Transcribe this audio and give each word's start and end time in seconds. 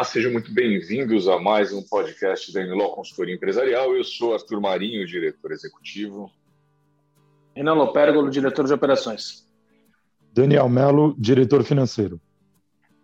Olá, 0.00 0.06
sejam 0.06 0.32
muito 0.32 0.50
bem-vindos 0.50 1.28
a 1.28 1.38
mais 1.38 1.74
um 1.74 1.82
podcast 1.82 2.50
da 2.54 2.62
Eniló 2.62 2.88
Consultoria 2.88 3.34
Empresarial. 3.34 3.94
Eu 3.94 4.02
sou 4.02 4.32
Arthur 4.32 4.58
Marinho, 4.58 5.06
diretor 5.06 5.52
executivo. 5.52 6.32
Renan 7.54 7.74
Lopérgolo, 7.74 8.30
diretor 8.30 8.64
de 8.64 8.72
operações. 8.72 9.46
Daniel 10.32 10.70
Melo, 10.70 11.14
diretor 11.18 11.62
financeiro. 11.64 12.18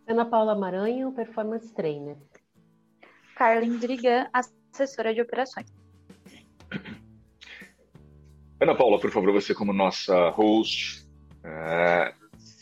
Ana 0.09 0.25
Paula 0.25 0.55
Maranhão, 0.55 1.13
performance 1.13 1.71
trainer. 1.75 2.17
Carla 3.37 3.67
Indrigan, 3.67 4.31
assessora 4.33 5.13
de 5.13 5.21
operações. 5.21 5.67
Ana 8.59 8.75
Paula, 8.75 8.99
por 8.99 9.11
favor, 9.11 9.31
você 9.33 9.55
como 9.55 9.71
nossa 9.71 10.31
host, 10.31 11.07
é, 11.45 12.15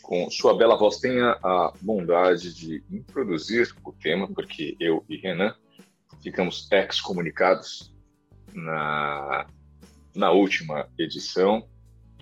com 0.05 0.29
sua 0.29 0.55
bela 0.55 0.77
voz, 0.77 0.99
tenha 0.99 1.31
a 1.43 1.73
bondade 1.81 2.53
de 2.53 2.83
introduzir 2.91 3.75
o 3.83 3.91
tema, 3.91 4.27
porque 4.27 4.77
eu 4.79 5.03
e 5.09 5.17
Renan 5.17 5.55
ficamos 6.21 6.71
ex-comunicados 6.71 7.91
na, 8.53 9.47
na 10.13 10.31
última 10.31 10.87
edição, 10.97 11.67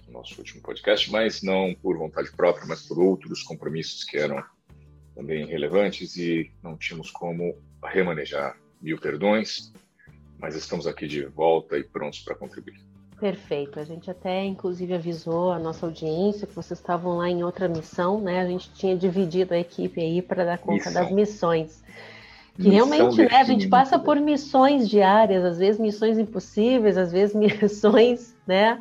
nosso 0.07 0.38
último 0.38 0.61
podcast, 0.61 1.11
mas 1.11 1.43
não 1.43 1.75
por 1.75 1.97
vontade 1.97 2.31
própria, 2.31 2.65
mas 2.65 2.88
por 2.88 2.97
outros 2.99 3.43
compromissos 3.43 4.05
que 4.05 4.17
eram 4.17 4.41
também 5.13 5.45
relevantes 5.45 6.15
e 6.15 6.53
não 6.63 6.77
tínhamos 6.77 7.11
como 7.11 7.61
remanejar. 7.83 8.57
Mil 8.81 8.97
perdões, 8.97 9.73
mas 10.39 10.55
estamos 10.55 10.88
aqui 10.88 11.05
de 11.05 11.25
volta 11.25 11.77
e 11.77 11.83
prontos 11.83 12.19
para 12.19 12.35
contribuir. 12.35 12.92
Perfeito. 13.23 13.79
A 13.79 13.85
gente 13.85 14.11
até, 14.11 14.43
inclusive, 14.43 14.93
avisou 14.93 15.53
a 15.53 15.57
nossa 15.57 15.85
audiência 15.85 16.45
que 16.45 16.53
vocês 16.53 16.77
estavam 16.77 17.19
lá 17.19 17.30
em 17.30 17.41
outra 17.41 17.69
missão, 17.69 18.19
né? 18.19 18.41
A 18.41 18.45
gente 18.45 18.69
tinha 18.73 18.97
dividido 18.97 19.53
a 19.53 19.57
equipe 19.57 20.02
aí 20.02 20.21
para 20.21 20.43
dar 20.43 20.57
conta 20.57 20.89
missão. 20.89 20.93
das 20.93 21.09
missões. 21.09 21.83
Que 22.55 22.67
missão 22.67 22.89
realmente, 22.89 23.21
né, 23.21 23.38
a 23.38 23.45
gente 23.45 23.69
passa 23.69 23.97
por 23.97 24.19
missões 24.19 24.89
diárias, 24.89 25.45
às 25.45 25.57
vezes 25.57 25.80
missões 25.80 26.19
impossíveis, 26.19 26.97
às 26.97 27.13
vezes 27.13 27.33
missões, 27.33 28.35
né? 28.45 28.77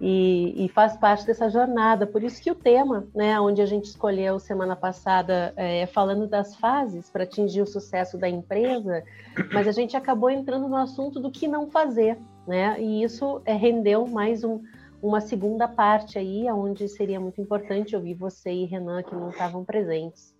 E, 0.00 0.64
e, 0.64 0.68
faz 0.70 0.96
parte 0.96 1.26
dessa 1.26 1.50
jornada. 1.50 2.06
Por 2.06 2.22
isso 2.22 2.42
que 2.42 2.50
o 2.50 2.54
tema, 2.54 3.06
né, 3.14 3.38
onde 3.38 3.60
a 3.60 3.66
gente 3.66 3.84
escolheu 3.84 4.38
semana 4.38 4.74
passada, 4.74 5.52
é 5.56 5.84
falando 5.84 6.26
das 6.26 6.56
fases 6.56 7.10
para 7.10 7.24
atingir 7.24 7.60
o 7.60 7.66
sucesso 7.66 8.16
da 8.16 8.30
empresa, 8.30 9.04
mas 9.52 9.68
a 9.68 9.72
gente 9.72 9.94
acabou 9.94 10.30
entrando 10.30 10.68
no 10.68 10.76
assunto 10.76 11.20
do 11.20 11.30
que 11.30 11.46
não 11.46 11.68
fazer, 11.68 12.16
né? 12.46 12.80
E 12.80 13.02
isso 13.02 13.42
é, 13.44 13.54
rendeu 13.54 14.06
mais 14.06 14.44
um, 14.44 14.62
uma 15.02 15.20
segunda 15.20 15.68
parte 15.68 16.18
aí, 16.18 16.50
onde 16.50 16.88
seria 16.88 17.20
muito 17.20 17.40
importante 17.40 17.94
ouvir 17.94 18.14
você 18.14 18.50
e 18.50 18.64
Renan 18.64 19.02
que 19.02 19.14
não 19.14 19.30
estavam 19.30 19.64
presentes. 19.64 20.34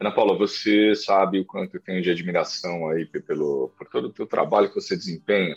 Ana 0.00 0.12
Paula, 0.12 0.38
você 0.38 0.94
sabe 0.94 1.40
o 1.40 1.44
quanto 1.44 1.76
eu 1.76 1.82
tenho 1.82 2.00
de 2.00 2.10
admiração 2.10 2.88
aí 2.88 3.04
pelo, 3.06 3.72
por 3.76 3.88
todo 3.88 4.06
o 4.06 4.12
teu 4.12 4.26
trabalho 4.26 4.68
que 4.68 4.80
você 4.80 4.96
desempenha. 4.96 5.56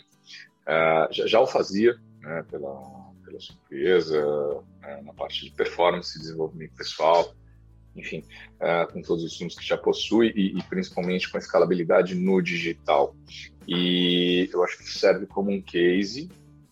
Uh, 0.62 1.12
já, 1.12 1.26
já, 1.26 1.40
o 1.40 1.46
fazia, 1.46 1.94
né, 2.20 2.44
pela, 2.50 3.12
pela 3.24 3.38
sua 3.38 3.54
empresa, 3.54 4.64
né, 4.80 5.00
na 5.04 5.12
parte 5.12 5.44
de 5.44 5.52
performance 5.52 6.16
e 6.18 6.20
desenvolvimento 6.20 6.74
pessoal, 6.74 7.32
enfim, 7.94 8.24
uh, 8.56 8.90
com 8.92 9.02
todos 9.02 9.24
os 9.24 9.32
insumos 9.32 9.54
que 9.54 9.66
já 9.66 9.76
possui 9.76 10.32
e, 10.34 10.58
e, 10.58 10.62
principalmente 10.64 11.30
com 11.30 11.36
a 11.36 11.40
escalabilidade 11.40 12.14
no 12.14 12.40
digital. 12.40 13.14
E 13.66 14.48
eu 14.52 14.64
acho 14.64 14.78
que 14.78 14.84
serve 14.84 15.26
como 15.26 15.50
um 15.50 15.60
case 15.60 16.28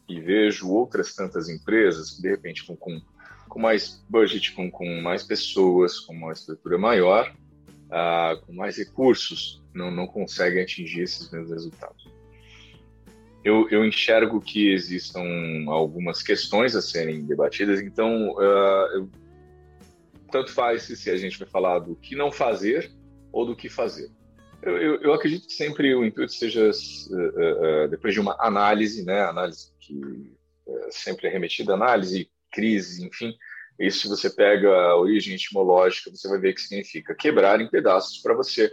e 0.09 0.21
vejo 0.21 0.69
outras 0.69 1.15
tantas 1.15 1.49
empresas 1.49 2.11
que, 2.13 2.23
de 2.23 2.31
repente, 2.31 2.65
com, 2.65 2.77
com, 2.77 3.01
com 3.49 3.61
mais 3.61 4.03
budget, 4.09 4.53
com, 4.53 4.71
com 4.71 5.01
mais 5.01 5.23
pessoas, 5.23 6.01
com 6.01 6.15
uma 6.15 6.33
estrutura 6.33 6.79
maior, 6.79 7.33
uh, 7.87 8.41
com 8.45 8.53
mais 8.53 8.77
recursos, 8.77 9.63
não, 9.75 9.91
não 9.91 10.07
conseguem 10.07 10.63
atingir 10.63 11.03
esses 11.03 11.31
mesmos 11.31 11.51
resultados. 11.51 12.09
Eu, 13.43 13.69
eu, 13.71 13.87
enxergo 13.87 14.39
que 14.39 14.71
existam 14.71 15.25
algumas 15.69 16.23
questões 16.23 16.77
a 16.77 16.83
serem 16.83 17.25
debatidas, 17.25 17.81
então 17.81 18.33
uh, 18.33 18.87
eu, 18.93 19.09
tanto 20.31 20.53
faz 20.53 20.83
se 20.83 21.11
a 21.11 21.17
gente 21.17 21.39
vai 21.39 21.49
falar 21.49 21.81
do 21.81 21.97
que 21.97 22.15
não 22.15 22.31
fazer 22.31 22.91
ou 23.33 23.45
do 23.45 23.57
que 23.57 23.69
fazer. 23.69 24.11
Eu, 24.63 24.77
eu, 24.77 25.03
eu 25.03 25.13
acredito 25.15 25.47
que 25.47 25.55
sempre 25.55 25.95
o 25.95 26.05
intuito 26.05 26.33
seja, 26.33 26.71
uh, 26.71 27.85
uh, 27.85 27.89
depois 27.89 28.13
de 28.13 28.21
uma 28.21 28.37
análise, 28.41 29.05
né, 29.05 29.23
análise 29.23 29.73
que 29.81 29.99
sempre 30.91 31.27
é 31.27 31.31
remetida, 31.31 31.75
análise, 31.75 32.31
crise, 32.53 33.05
enfim, 33.05 33.35
isso 33.79 34.03
se 34.03 34.09
você 34.09 34.31
pega 34.31 34.71
a 34.71 34.97
origem 34.97 35.35
etimológica, 35.35 36.11
você 36.11 36.29
vai 36.29 36.39
ver 36.39 36.55
que 36.55 36.61
significa 36.61 37.15
quebrar 37.15 37.61
em 37.61 37.69
pedaços 37.69 38.19
para 38.19 38.35
você 38.35 38.71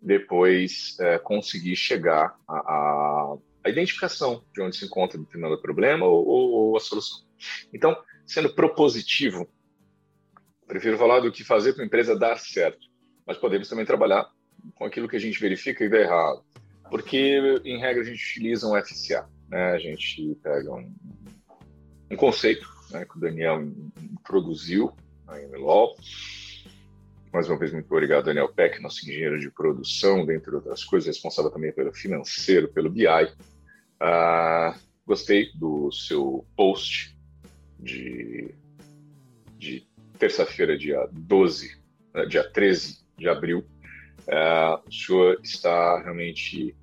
depois 0.00 0.96
conseguir 1.24 1.76
chegar 1.76 2.36
a, 2.48 3.36
identificação 3.66 4.44
de 4.54 4.62
onde 4.62 4.76
se 4.76 4.84
encontra 4.84 5.18
determinado 5.18 5.60
problema 5.60 6.06
ou, 6.06 6.26
ou, 6.26 6.50
ou 6.50 6.76
a 6.76 6.80
solução. 6.80 7.20
Então, 7.72 7.96
sendo 8.26 8.54
propositivo, 8.54 9.48
prefiro 10.68 10.98
falar 10.98 11.20
do 11.20 11.32
que 11.32 11.42
fazer 11.42 11.72
para 11.72 11.82
a 11.82 11.86
empresa 11.86 12.16
dar 12.16 12.38
certo, 12.38 12.86
mas 13.26 13.38
podemos 13.38 13.68
também 13.68 13.86
trabalhar 13.86 14.30
com 14.74 14.84
aquilo 14.84 15.08
que 15.08 15.16
a 15.16 15.20
gente 15.20 15.40
verifica 15.40 15.82
e 15.84 15.88
dá 15.88 15.98
errado. 15.98 16.44
Porque, 16.90 17.40
em 17.64 17.78
regra, 17.78 18.02
a 18.02 18.04
gente 18.04 18.22
utiliza 18.22 18.66
um 18.66 18.80
FCA. 18.80 19.28
Né? 19.48 19.72
A 19.72 19.78
gente 19.78 20.38
pega 20.42 20.72
um, 20.72 20.94
um 22.10 22.16
conceito 22.16 22.68
né, 22.90 23.04
que 23.04 23.16
o 23.16 23.20
Daniel 23.20 23.62
introduziu 24.00 24.92
na 25.26 25.38
MLOL. 25.40 25.96
Mais 27.32 27.48
uma 27.48 27.58
vez, 27.58 27.72
muito 27.72 27.90
obrigado, 27.92 28.24
Daniel 28.24 28.48
Peck, 28.48 28.80
nosso 28.80 29.02
engenheiro 29.02 29.38
de 29.38 29.50
produção, 29.50 30.24
dentre 30.24 30.54
outras 30.54 30.82
coisas, 30.82 31.06
responsável 31.06 31.50
também 31.50 31.72
pelo 31.72 31.92
financeiro, 31.92 32.68
pelo 32.68 32.90
BI. 32.90 33.06
Ah, 34.00 34.74
gostei 35.06 35.50
do 35.54 35.92
seu 35.92 36.46
post 36.56 37.14
de, 37.78 38.54
de 39.58 39.86
terça-feira, 40.18 40.76
dia 40.76 41.08
12, 41.12 41.78
né, 42.14 42.26
dia 42.26 42.44
13 42.44 42.98
de 43.16 43.28
abril, 43.28 43.64
Uh, 44.28 44.86
o 44.86 44.92
senhor 44.92 45.40
está 45.42 46.02
realmente 46.02 46.76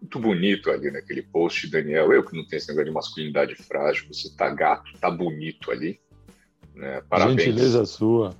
muito 0.00 0.20
bonito 0.20 0.70
ali 0.70 0.92
naquele 0.92 1.22
post, 1.22 1.68
Daniel. 1.68 2.12
Eu 2.12 2.24
que 2.24 2.36
não 2.36 2.46
tenho 2.46 2.58
esse 2.58 2.68
negócio 2.68 2.86
de 2.86 2.94
masculinidade 2.94 3.54
frágil, 3.56 4.06
você 4.06 4.28
está 4.28 4.48
gato, 4.50 4.92
está 4.94 5.10
bonito 5.10 5.72
ali. 5.72 5.98
Né? 6.72 7.02
Parabéns. 7.08 7.42
Gentileza 7.42 7.84
sua. 7.84 8.32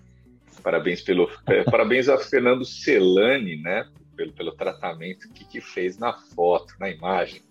Parabéns 0.62 1.02
pelo, 1.02 1.28
é, 1.46 1.64
parabéns 1.64 2.08
a 2.08 2.16
Fernando 2.16 2.64
Celani, 2.64 3.56
né? 3.56 3.88
Pelo, 4.16 4.32
pelo 4.32 4.52
tratamento 4.52 5.28
que, 5.32 5.44
que 5.44 5.60
fez 5.60 5.98
na 5.98 6.12
foto, 6.12 6.74
na 6.78 6.88
imagem. 6.88 7.42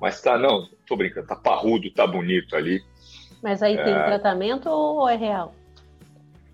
Mas 0.00 0.22
tá, 0.22 0.38
não, 0.38 0.66
tô 0.86 0.96
brincando, 0.96 1.26
tá 1.26 1.36
parrudo, 1.36 1.90
tá 1.90 2.06
bonito 2.06 2.56
ali. 2.56 2.82
Mas 3.42 3.62
aí 3.62 3.76
tem 3.76 3.92
é... 3.92 4.04
tratamento 4.04 4.68
ou 4.70 5.06
é 5.06 5.16
real? 5.16 5.54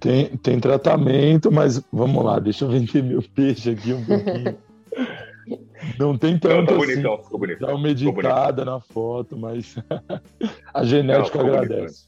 Tem, 0.04 0.36
tem 0.36 0.60
tratamento, 0.60 1.50
mas 1.50 1.82
vamos 1.90 2.22
lá, 2.22 2.38
deixa 2.38 2.66
eu 2.66 2.68
vender 2.68 3.02
meu 3.02 3.22
peixe 3.22 3.70
aqui 3.70 3.94
um 3.94 4.04
pouquinho. 4.04 4.58
Não 5.98 6.18
tem 6.18 6.38
tanto 6.38 6.72
Não, 6.72 6.82
assim. 6.82 6.92
Bonitão, 6.92 7.22
ficou 7.22 7.38
bonito. 7.38 7.60
Dá 7.60 7.74
uma 7.74 7.88
editada 7.88 8.66
na 8.66 8.80
foto, 8.80 9.34
mas 9.34 9.76
a 10.74 10.84
genética 10.84 11.42
não, 11.42 11.46
agradece. 11.46 12.06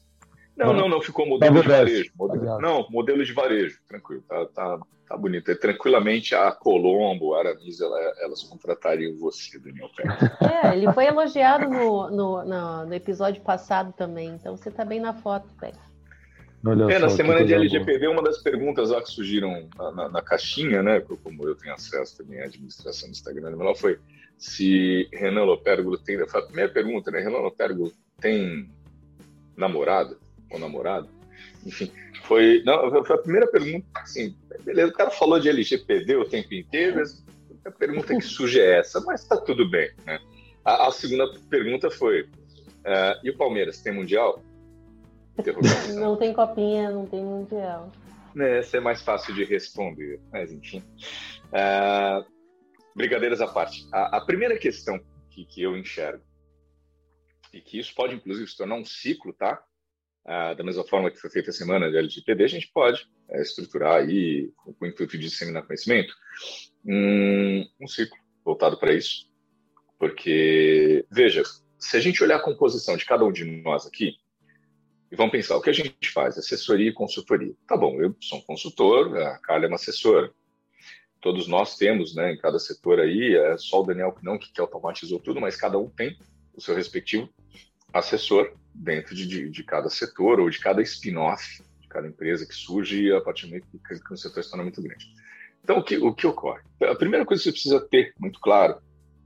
Não, 0.55 0.73
não, 0.73 0.89
não, 0.89 1.01
ficou 1.01 1.27
modelo 1.27 1.61
de 1.61 1.67
varejo. 1.67 2.11
Modelo, 2.15 2.59
não, 2.59 2.87
modelo 2.89 3.23
de 3.23 3.33
varejo, 3.33 3.79
tranquilo, 3.87 4.23
tá, 4.27 4.45
tá, 4.47 4.79
tá 5.07 5.17
bonito. 5.17 5.49
É, 5.51 5.55
tranquilamente 5.55 6.33
a 6.33 6.51
Colombo, 6.51 7.35
a 7.35 7.39
Aramis, 7.39 7.79
ela, 7.79 7.99
elas 8.21 8.43
contratariam 8.43 9.15
você, 9.17 9.59
Daniel 9.59 9.89
Pérez. 9.95 10.17
É, 10.41 10.75
ele 10.75 10.91
foi 10.93 11.05
elogiado 11.05 11.69
no, 11.69 12.09
no, 12.09 12.45
no, 12.45 12.85
no 12.85 12.93
episódio 12.93 13.41
passado 13.43 13.93
também, 13.93 14.29
então 14.29 14.55
você 14.57 14.71
tá 14.71 14.83
bem 14.83 14.99
na 14.99 15.13
foto, 15.13 15.47
Pérez. 15.59 15.86
Olha 16.65 16.91
é, 16.91 16.99
na 16.99 17.09
semana 17.09 17.45
de 17.45 17.53
LGPD, 17.53 18.07
uma 18.07 18.21
das 18.21 18.39
perguntas 18.39 18.89
lá 18.89 19.01
que 19.01 19.11
surgiram 19.11 19.69
na, 19.77 19.91
na, 19.91 20.09
na, 20.09 20.21
caixinha, 20.21 20.81
né, 20.81 20.99
como 21.23 21.47
eu 21.47 21.55
tenho 21.55 21.73
acesso 21.73 22.17
também 22.17 22.41
à 22.41 22.45
administração 22.45 23.09
do 23.09 23.11
Instagram, 23.11 23.51
ela 23.59 23.75
foi 23.75 23.99
se 24.37 25.07
Renan 25.11 25.43
Lopérgolo 25.43 25.97
tem. 25.97 26.17
Foi 26.27 26.41
a 26.41 26.45
primeira 26.45 26.71
pergunta, 26.71 27.11
né? 27.11 27.19
Renan 27.19 27.39
Lopérgolo 27.39 27.91
tem 28.19 28.69
namorada 29.55 30.17
ou 30.51 30.59
namorado? 30.59 31.09
Enfim, 31.65 31.91
foi, 32.23 32.61
não, 32.63 33.03
foi 33.03 33.15
a 33.15 33.21
primeira 33.21 33.47
pergunta. 33.47 33.85
Assim, 33.95 34.35
beleza, 34.63 34.91
o 34.91 34.95
cara 34.95 35.09
falou 35.09 35.39
de 35.39 35.49
LGPD 35.49 36.15
o 36.15 36.25
tempo 36.25 36.53
inteiro, 36.53 37.03
a 37.65 37.71
pergunta 37.71 38.15
que 38.15 38.21
surge 38.21 38.59
é 38.59 38.79
essa, 38.79 39.01
mas 39.01 39.25
tá 39.25 39.37
tudo 39.37 39.69
bem, 39.69 39.89
né? 40.05 40.19
A, 40.63 40.87
a 40.87 40.91
segunda 40.91 41.27
pergunta 41.49 41.89
foi: 41.89 42.21
uh, 42.21 43.19
e 43.23 43.29
o 43.29 43.37
Palmeiras 43.37 43.81
tem 43.81 43.93
mundial? 43.93 44.41
Não 45.95 46.17
tem 46.17 46.33
copinha, 46.33 46.89
não 46.89 47.05
tem 47.05 47.23
mundial. 47.23 47.91
É, 48.37 48.59
essa 48.59 48.77
é 48.77 48.79
mais 48.79 49.01
fácil 49.01 49.33
de 49.33 49.43
responder, 49.43 50.19
mas 50.31 50.51
enfim. 50.51 50.83
Uh, 51.47 52.25
brincadeiras 52.95 53.41
à 53.41 53.47
parte. 53.47 53.87
A, 53.91 54.17
a 54.17 54.21
primeira 54.25 54.57
questão 54.57 54.99
que, 55.29 55.45
que, 55.45 55.61
eu 55.61 55.77
enxergo, 55.77 56.23
e 57.53 57.61
que 57.61 57.79
isso 57.79 57.93
pode 57.95 58.15
inclusive 58.15 58.47
se 58.47 58.57
tornar 58.57 58.75
um 58.75 58.85
ciclo, 58.85 59.33
tá? 59.33 59.63
ah, 60.27 60.53
da 60.53 60.63
mesma 60.63 60.83
forma 60.83 61.09
que 61.09 61.17
foi 61.17 61.29
feita 61.29 61.49
a 61.51 61.53
semana 61.53 61.89
de 61.89 61.97
LGPD, 61.97 62.43
a 62.43 62.47
gente 62.47 62.69
pode 62.73 63.07
é, 63.29 63.41
estruturar 63.41 64.01
aí, 64.01 64.51
com, 64.57 64.73
com, 64.73 64.85
o 64.85 64.87
intuito 64.87 65.17
de 65.17 65.29
disseminar 65.29 65.65
conhecimento, 65.65 66.13
um, 66.85 67.65
um 67.81 67.87
ciclo 67.87 68.17
voltado 68.43 68.77
para 68.77 68.93
isso. 68.93 69.25
Porque, 69.97 71.05
veja, 71.09 71.43
se 71.79 71.95
a 71.95 71.99
gente 72.01 72.21
olhar 72.21 72.35
a 72.35 72.43
composição 72.43 72.97
de 72.97 73.05
cada 73.05 73.23
um 73.23 73.31
de 73.31 73.45
nós 73.45 73.87
aqui, 73.87 74.17
e 75.11 75.15
vamos 75.15 75.31
pensar, 75.31 75.55
o 75.55 75.61
que 75.61 75.69
a 75.69 75.73
gente 75.73 76.09
faz? 76.11 76.37
Assessoria 76.37 76.89
e 76.89 76.93
consultoria. 76.93 77.53
Tá 77.67 77.77
bom, 77.77 78.01
eu 78.01 78.15
sou 78.19 78.39
um 78.39 78.41
consultor, 78.41 79.17
a 79.17 79.37
Carla 79.39 79.65
é 79.65 79.67
uma 79.67 79.75
assessora. 79.75 80.31
Todos 81.21 81.47
nós 81.47 81.77
temos, 81.77 82.13
né, 82.13 82.33
em 82.33 82.37
cada 82.37 82.59
setor 82.59 82.99
aí, 82.99 83.35
é 83.35 83.57
só 83.57 83.81
o 83.81 83.85
Daniel 83.85 84.11
que 84.11 84.23
não, 84.23 84.37
que, 84.37 84.51
que 84.51 84.61
automatizou 84.61 85.19
tudo, 85.19 85.41
mas 85.41 85.55
cada 85.55 85.77
um 85.77 85.89
tem 85.89 86.17
o 86.53 86.61
seu 86.61 86.75
respectivo 86.75 87.29
assessor 87.93 88.53
dentro 88.73 89.15
de, 89.15 89.25
de, 89.25 89.49
de 89.49 89.63
cada 89.63 89.89
setor 89.89 90.39
ou 90.39 90.49
de 90.49 90.59
cada 90.59 90.81
spin-off, 90.81 91.63
de 91.79 91.87
cada 91.87 92.07
empresa 92.07 92.45
que 92.45 92.53
surge 92.53 93.11
a 93.11 93.21
partir 93.21 93.43
do 93.43 93.49
momento 93.49 93.67
que, 93.71 93.99
que 93.99 94.13
o 94.13 94.17
setor 94.17 94.43
se 94.43 94.49
torna 94.49 94.63
muito 94.63 94.81
grande. 94.81 95.07
Então, 95.63 95.79
o 95.79 95.83
que, 95.83 95.97
o 95.97 96.13
que 96.13 96.27
ocorre? 96.27 96.61
A 96.81 96.95
primeira 96.95 97.25
coisa 97.25 97.41
que 97.41 97.49
você 97.49 97.51
precisa 97.51 97.79
ter 97.89 98.13
muito 98.19 98.39
claro 98.39 98.79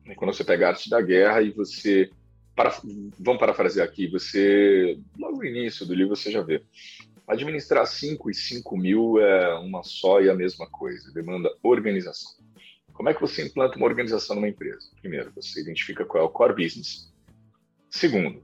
é 0.05 0.15
quando 0.15 0.33
você 0.33 0.43
pega 0.43 0.67
a 0.67 0.69
arte 0.69 0.89
da 0.89 1.01
guerra 1.01 1.41
e 1.41 1.51
você. 1.51 2.09
Para, 2.55 2.75
vamos 3.19 3.39
parafrasear 3.39 3.87
aqui, 3.87 4.07
você. 4.07 4.99
Logo 5.17 5.37
no 5.37 5.45
início 5.45 5.85
do 5.85 5.93
livro 5.93 6.15
você 6.15 6.31
já 6.31 6.41
vê. 6.41 6.63
Administrar 7.27 7.85
5 7.85 8.29
e 8.29 8.33
5 8.33 8.77
mil 8.77 9.19
é 9.19 9.57
uma 9.59 9.83
só 9.83 10.21
e 10.21 10.29
a 10.29 10.35
mesma 10.35 10.67
coisa, 10.69 11.13
demanda 11.13 11.49
organização. 11.63 12.31
Como 12.93 13.09
é 13.09 13.13
que 13.13 13.21
você 13.21 13.45
implanta 13.45 13.77
uma 13.77 13.87
organização 13.87 14.35
numa 14.35 14.49
empresa? 14.49 14.89
Primeiro, 14.99 15.31
você 15.33 15.61
identifica 15.61 16.05
qual 16.05 16.23
é 16.23 16.27
o 16.27 16.29
core 16.29 16.53
business. 16.53 17.11
Segundo, 17.89 18.43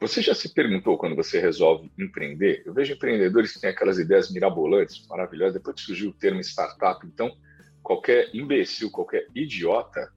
você 0.00 0.20
já 0.20 0.34
se 0.34 0.52
perguntou 0.52 0.98
quando 0.98 1.14
você 1.14 1.40
resolve 1.40 1.88
empreender? 1.96 2.62
Eu 2.66 2.74
vejo 2.74 2.94
empreendedores 2.94 3.52
que 3.52 3.60
têm 3.60 3.70
aquelas 3.70 3.98
ideias 3.98 4.32
mirabolantes, 4.32 5.06
maravilhosas. 5.06 5.54
Depois 5.54 5.76
que 5.76 5.82
surgiu 5.82 6.10
o 6.10 6.12
termo 6.12 6.40
startup, 6.40 7.06
então 7.06 7.30
qualquer 7.82 8.28
imbecil, 8.34 8.90
qualquer 8.90 9.26
idiota 9.34 10.12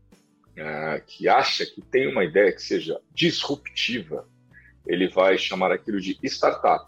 uh, 0.57 1.03
que 1.05 1.27
acha 1.27 1.65
que 1.65 1.81
tem 1.81 2.11
uma 2.11 2.23
ideia 2.23 2.51
que 2.51 2.61
seja 2.61 2.99
disruptiva, 3.13 4.27
ele 4.87 5.07
vai 5.07 5.37
chamar 5.37 5.71
aquilo 5.71 5.99
de 5.99 6.17
startup. 6.23 6.85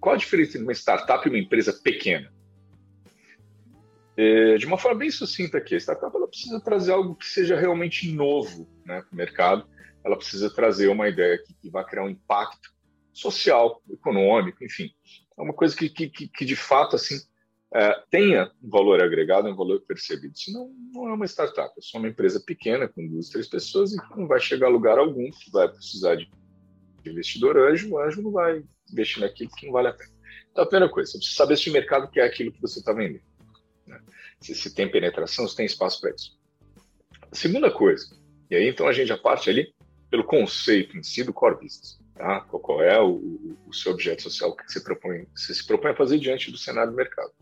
Qual 0.00 0.14
a 0.14 0.18
diferença 0.18 0.52
entre 0.52 0.62
uma 0.62 0.72
startup 0.72 1.26
e 1.26 1.30
uma 1.30 1.38
empresa 1.38 1.72
pequena? 1.72 2.32
É, 4.16 4.56
de 4.56 4.66
uma 4.66 4.76
forma 4.76 4.98
bem 4.98 5.10
sucinta 5.10 5.58
aqui, 5.58 5.74
a 5.74 5.80
startup 5.80 6.14
ela 6.14 6.28
precisa 6.28 6.60
trazer 6.60 6.92
algo 6.92 7.14
que 7.14 7.26
seja 7.26 7.58
realmente 7.58 8.10
novo 8.12 8.68
né, 8.84 9.02
para 9.02 9.12
o 9.12 9.16
mercado 9.16 9.66
ela 10.04 10.16
precisa 10.16 10.50
trazer 10.50 10.88
uma 10.88 11.08
ideia 11.08 11.38
que, 11.38 11.54
que 11.54 11.70
vai 11.70 11.84
criar 11.84 12.04
um 12.04 12.08
impacto 12.08 12.72
social, 13.12 13.82
econômico, 13.90 14.64
enfim. 14.64 14.90
É 15.38 15.42
uma 15.42 15.52
coisa 15.52 15.76
que, 15.76 15.88
que, 15.88 16.08
que 16.08 16.44
de 16.44 16.56
fato 16.56 16.96
assim 16.96 17.18
é, 17.72 18.02
tenha 18.10 18.50
um 18.62 18.68
valor 18.68 19.02
agregado, 19.02 19.48
um 19.48 19.54
valor 19.54 19.80
percebido. 19.82 20.36
Senão, 20.36 20.72
não 20.92 21.08
é 21.08 21.12
uma 21.12 21.26
startup, 21.26 21.72
é 21.76 21.80
só 21.80 21.98
uma 21.98 22.08
empresa 22.08 22.40
pequena, 22.40 22.88
com 22.88 23.06
duas, 23.06 23.28
três 23.28 23.46
pessoas, 23.46 23.92
e 23.92 23.96
não 24.16 24.26
vai 24.26 24.40
chegar 24.40 24.66
a 24.66 24.70
lugar 24.70 24.98
algum, 24.98 25.30
que 25.30 25.50
vai 25.52 25.68
precisar 25.68 26.16
de 26.16 26.28
investidor 27.06 27.56
anjo, 27.56 27.90
o 27.90 27.98
anjo 27.98 28.22
não 28.22 28.32
vai 28.32 28.62
investir 28.90 29.22
naquilo 29.22 29.50
que 29.56 29.66
não 29.66 29.72
vale 29.72 29.88
a 29.88 29.92
pena. 29.92 30.10
Então, 30.50 30.64
a 30.64 30.66
primeira 30.66 30.92
coisa, 30.92 31.12
você 31.12 31.18
precisa 31.18 31.36
saber 31.36 31.56
se 31.56 31.70
o 31.70 31.72
mercado 31.72 32.10
quer 32.10 32.24
aquilo 32.24 32.52
que 32.52 32.60
você 32.60 32.80
está 32.80 32.92
vendendo. 32.92 33.22
Né? 33.86 34.00
Se, 34.40 34.54
se 34.54 34.74
tem 34.74 34.90
penetração, 34.90 35.46
se 35.46 35.56
tem 35.56 35.66
espaço 35.66 36.00
para 36.00 36.10
isso. 36.10 36.38
A 37.30 37.34
segunda 37.34 37.70
coisa, 37.70 38.06
e 38.50 38.56
aí 38.56 38.68
então 38.68 38.88
a 38.88 38.92
gente 38.92 39.06
já 39.06 39.16
parte 39.16 39.48
ali 39.48 39.72
pelo 40.10 40.24
conceito 40.24 40.96
em 40.96 41.02
si 41.02 41.22
do 41.22 41.32
core 41.32 41.54
business. 41.54 42.00
Tá? 42.14 42.40
Qual 42.40 42.82
é 42.82 43.00
o, 43.00 43.56
o 43.66 43.72
seu 43.72 43.92
objeto 43.92 44.22
social 44.22 44.54
que 44.54 44.70
você, 44.70 44.80
propõe, 44.80 45.26
você 45.34 45.54
se 45.54 45.66
propõe 45.66 45.92
a 45.92 45.96
fazer 45.96 46.18
diante 46.18 46.50
do 46.50 46.58
cenário 46.58 46.90
do 46.90 46.96
mercado. 46.96 47.32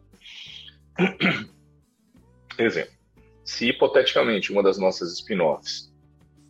Exemplo. 2.59 2.93
Se 3.45 3.69
hipoteticamente 3.69 4.53
uma 4.53 4.62
das 4.62 4.79
nossas 4.79 5.12
spin-offs 5.15 5.93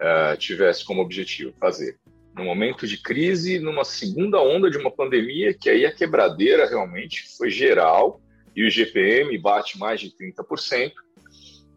uh, 0.00 0.36
tivesse 0.36 0.84
como 0.84 1.02
objetivo 1.02 1.52
fazer 1.60 1.98
no 2.38 2.44
momento 2.44 2.86
de 2.86 2.96
crise, 2.96 3.58
numa 3.58 3.84
segunda 3.84 4.40
onda 4.40 4.70
de 4.70 4.78
uma 4.78 4.90
pandemia, 4.90 5.52
que 5.52 5.68
aí 5.68 5.84
a 5.84 5.92
quebradeira 5.92 6.68
realmente 6.68 7.36
foi 7.36 7.50
geral 7.50 8.20
e 8.54 8.64
o 8.64 8.70
GPM 8.70 9.36
bate 9.38 9.76
mais 9.78 10.00
de 10.00 10.10
30%, 10.10 10.92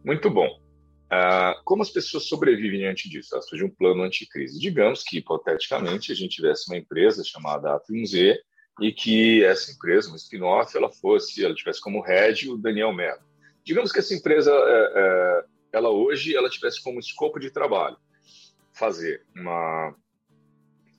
muito 0.05 0.29
bom. 0.29 0.47
Ah, 1.09 1.59
como 1.65 1.81
as 1.81 1.89
pessoas 1.89 2.27
sobrevivem 2.27 2.79
diante 2.79 3.09
disso? 3.09 3.33
Elas 3.33 3.45
de 3.45 3.65
um 3.65 3.69
plano 3.69 4.03
anticrise. 4.03 4.57
Digamos 4.59 5.03
que, 5.03 5.17
hipoteticamente, 5.17 6.11
a 6.11 6.15
gente 6.15 6.35
tivesse 6.35 6.71
uma 6.71 6.77
empresa 6.77 7.23
chamada 7.23 7.77
A3Z 7.77 8.37
e 8.79 8.91
que 8.91 9.43
essa 9.43 9.71
empresa, 9.71 10.07
uma 10.09 10.17
spin-off, 10.17 10.75
ela 10.75 10.89
fosse, 10.89 11.43
ela 11.43 11.53
tivesse 11.53 11.81
como 11.81 12.01
head 12.01 12.49
o 12.49 12.57
Daniel 12.57 12.93
Mello. 12.93 13.21
Digamos 13.63 13.91
que 13.91 13.99
essa 13.99 14.13
empresa, 14.13 14.51
é, 14.51 14.91
é, 14.95 15.43
ela 15.73 15.89
hoje, 15.89 16.35
ela 16.35 16.49
tivesse 16.49 16.81
como 16.81 16.99
escopo 16.99 17.39
de 17.39 17.51
trabalho 17.51 17.97
fazer 18.73 19.23
uma 19.35 19.93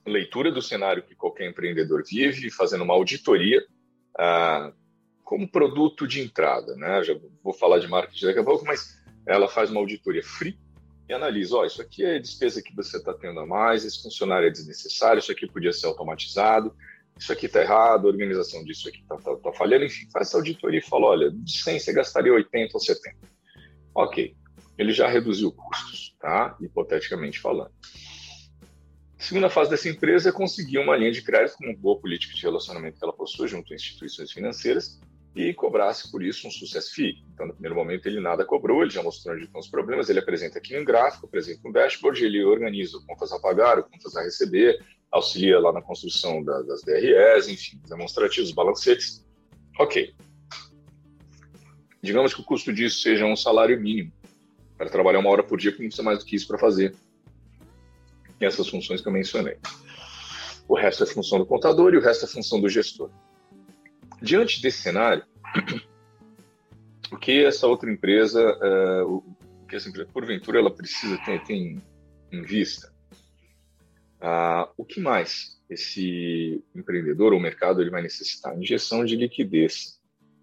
leitura 0.06 0.50
do 0.50 0.60
cenário 0.60 1.02
que 1.02 1.14
qualquer 1.14 1.48
empreendedor 1.48 2.02
vive, 2.04 2.50
fazendo 2.50 2.84
uma 2.84 2.94
auditoria 2.94 3.64
ah, 4.18 4.72
como 5.24 5.48
produto 5.48 6.06
de 6.06 6.20
entrada, 6.20 6.76
né? 6.76 7.02
Já 7.02 7.14
vou 7.42 7.52
falar 7.52 7.78
de 7.78 7.88
marketing 7.88 8.26
daqui 8.26 8.38
a 8.38 8.44
pouco, 8.44 8.64
mas 8.64 9.00
ela 9.26 9.48
faz 9.48 9.70
uma 9.70 9.80
auditoria 9.80 10.22
free 10.22 10.58
e 11.08 11.12
analisa, 11.12 11.56
ó, 11.56 11.60
oh, 11.60 11.64
isso 11.64 11.80
aqui 11.82 12.04
é 12.04 12.18
despesa 12.18 12.62
que 12.62 12.74
você 12.74 12.96
está 12.96 13.12
tendo 13.14 13.40
a 13.40 13.46
mais, 13.46 13.84
esse 13.84 14.02
funcionário 14.02 14.46
é 14.46 14.50
desnecessário, 14.50 15.18
isso 15.18 15.32
aqui 15.32 15.46
podia 15.46 15.72
ser 15.72 15.86
automatizado, 15.86 16.74
isso 17.22 17.32
aqui 17.32 17.46
está 17.46 17.62
errado, 17.62 18.06
a 18.06 18.10
organização 18.10 18.64
disso 18.64 18.88
aqui 18.88 19.00
está 19.00 19.16
tá, 19.16 19.36
tá 19.36 19.52
falhando, 19.52 19.84
enfim, 19.84 20.08
faz 20.12 20.28
essa 20.28 20.36
auditoria 20.36 20.80
e 20.80 20.82
fala, 20.82 21.06
olha, 21.06 21.30
de 21.30 21.58
100 21.58 21.78
você 21.78 21.92
gastaria 21.92 22.32
80 22.32 22.70
ou 22.74 22.80
70. 22.80 23.16
Ok, 23.94 24.34
ele 24.76 24.92
já 24.92 25.08
reduziu 25.08 25.52
custos, 25.52 26.16
tá? 26.20 26.56
Hipoteticamente 26.60 27.38
falando. 27.38 27.72
A 29.18 29.22
segunda 29.22 29.48
fase 29.48 29.70
dessa 29.70 29.88
empresa 29.88 30.30
é 30.30 30.32
conseguir 30.32 30.78
uma 30.78 30.96
linha 30.96 31.12
de 31.12 31.22
crédito 31.22 31.56
com 31.56 31.64
uma 31.64 31.76
boa 31.76 32.00
política 32.00 32.34
de 32.34 32.42
relacionamento 32.42 32.98
que 32.98 33.04
ela 33.04 33.12
possui 33.12 33.46
junto 33.46 33.72
a 33.72 33.76
instituições 33.76 34.32
financeiras 34.32 35.00
e 35.34 35.54
cobrasse 35.54 36.10
por 36.10 36.24
isso 36.24 36.48
um 36.48 36.50
sucesso 36.50 36.92
FII. 36.92 37.24
Então, 37.32 37.46
no 37.46 37.52
primeiro 37.52 37.76
momento, 37.76 38.06
ele 38.06 38.20
nada 38.20 38.44
cobrou, 38.44 38.82
ele 38.82 38.90
já 38.90 39.02
mostrou 39.02 39.34
onde 39.34 39.44
estão 39.44 39.60
os 39.60 39.68
problemas, 39.68 40.10
ele 40.10 40.18
apresenta 40.18 40.58
aqui 40.58 40.76
um 40.76 40.84
gráfico, 40.84 41.26
apresenta 41.26 41.66
um 41.66 41.72
dashboard, 41.72 42.24
ele 42.24 42.44
organiza 42.44 42.98
contas 43.06 43.32
a 43.32 43.38
pagar, 43.38 43.82
contas 43.84 44.16
a 44.16 44.22
receber, 44.22 44.78
auxilia 45.12 45.60
lá 45.60 45.72
na 45.72 45.82
construção 45.82 46.42
da, 46.42 46.62
das 46.62 46.82
DREs, 46.82 47.48
enfim, 47.48 47.80
demonstrativos, 47.88 48.50
balancetes. 48.50 49.24
Ok. 49.78 50.14
Digamos 52.02 52.34
que 52.34 52.40
o 52.40 52.44
custo 52.44 52.72
disso 52.72 53.00
seja 53.00 53.24
um 53.24 53.36
salário 53.36 53.80
mínimo, 53.80 54.12
para 54.76 54.90
trabalhar 54.90 55.20
uma 55.20 55.30
hora 55.30 55.44
por 55.44 55.58
dia, 55.58 55.70
não 55.70 55.78
precisa 55.78 56.02
mais 56.02 56.18
do 56.18 56.24
que 56.24 56.34
isso 56.34 56.48
para 56.48 56.58
fazer 56.58 56.94
essas 58.40 58.68
funções 58.68 59.00
que 59.00 59.06
eu 59.06 59.12
mencionei. 59.12 59.56
O 60.66 60.74
resto 60.74 61.04
é 61.04 61.06
função 61.06 61.38
do 61.38 61.46
contador 61.46 61.94
e 61.94 61.96
o 61.96 62.00
resto 62.00 62.24
é 62.24 62.28
função 62.28 62.60
do 62.60 62.68
gestor. 62.68 63.10
Diante 64.20 64.60
desse 64.60 64.82
cenário, 64.82 65.24
o 67.10 67.16
que 67.16 67.44
essa 67.44 67.66
outra 67.66 67.90
empresa, 67.92 68.40
uh, 68.40 69.22
o 69.62 69.66
que 69.66 69.76
essa 69.76 69.88
empresa, 69.88 70.08
porventura, 70.12 70.58
ela 70.58 70.70
precisa 70.70 71.18
ter, 71.18 71.42
ter 71.44 71.54
em, 71.54 71.82
em, 72.30 72.42
vista? 72.42 72.91
Uh, 74.22 74.70
o 74.76 74.84
que 74.84 75.00
mais 75.00 75.60
esse 75.68 76.62
empreendedor 76.74 77.32
ou 77.32 77.40
mercado 77.40 77.80
ele 77.80 77.90
vai 77.90 78.02
necessitar? 78.02 78.56
Injeção 78.56 79.04
de 79.04 79.16
liquidez. 79.16 80.00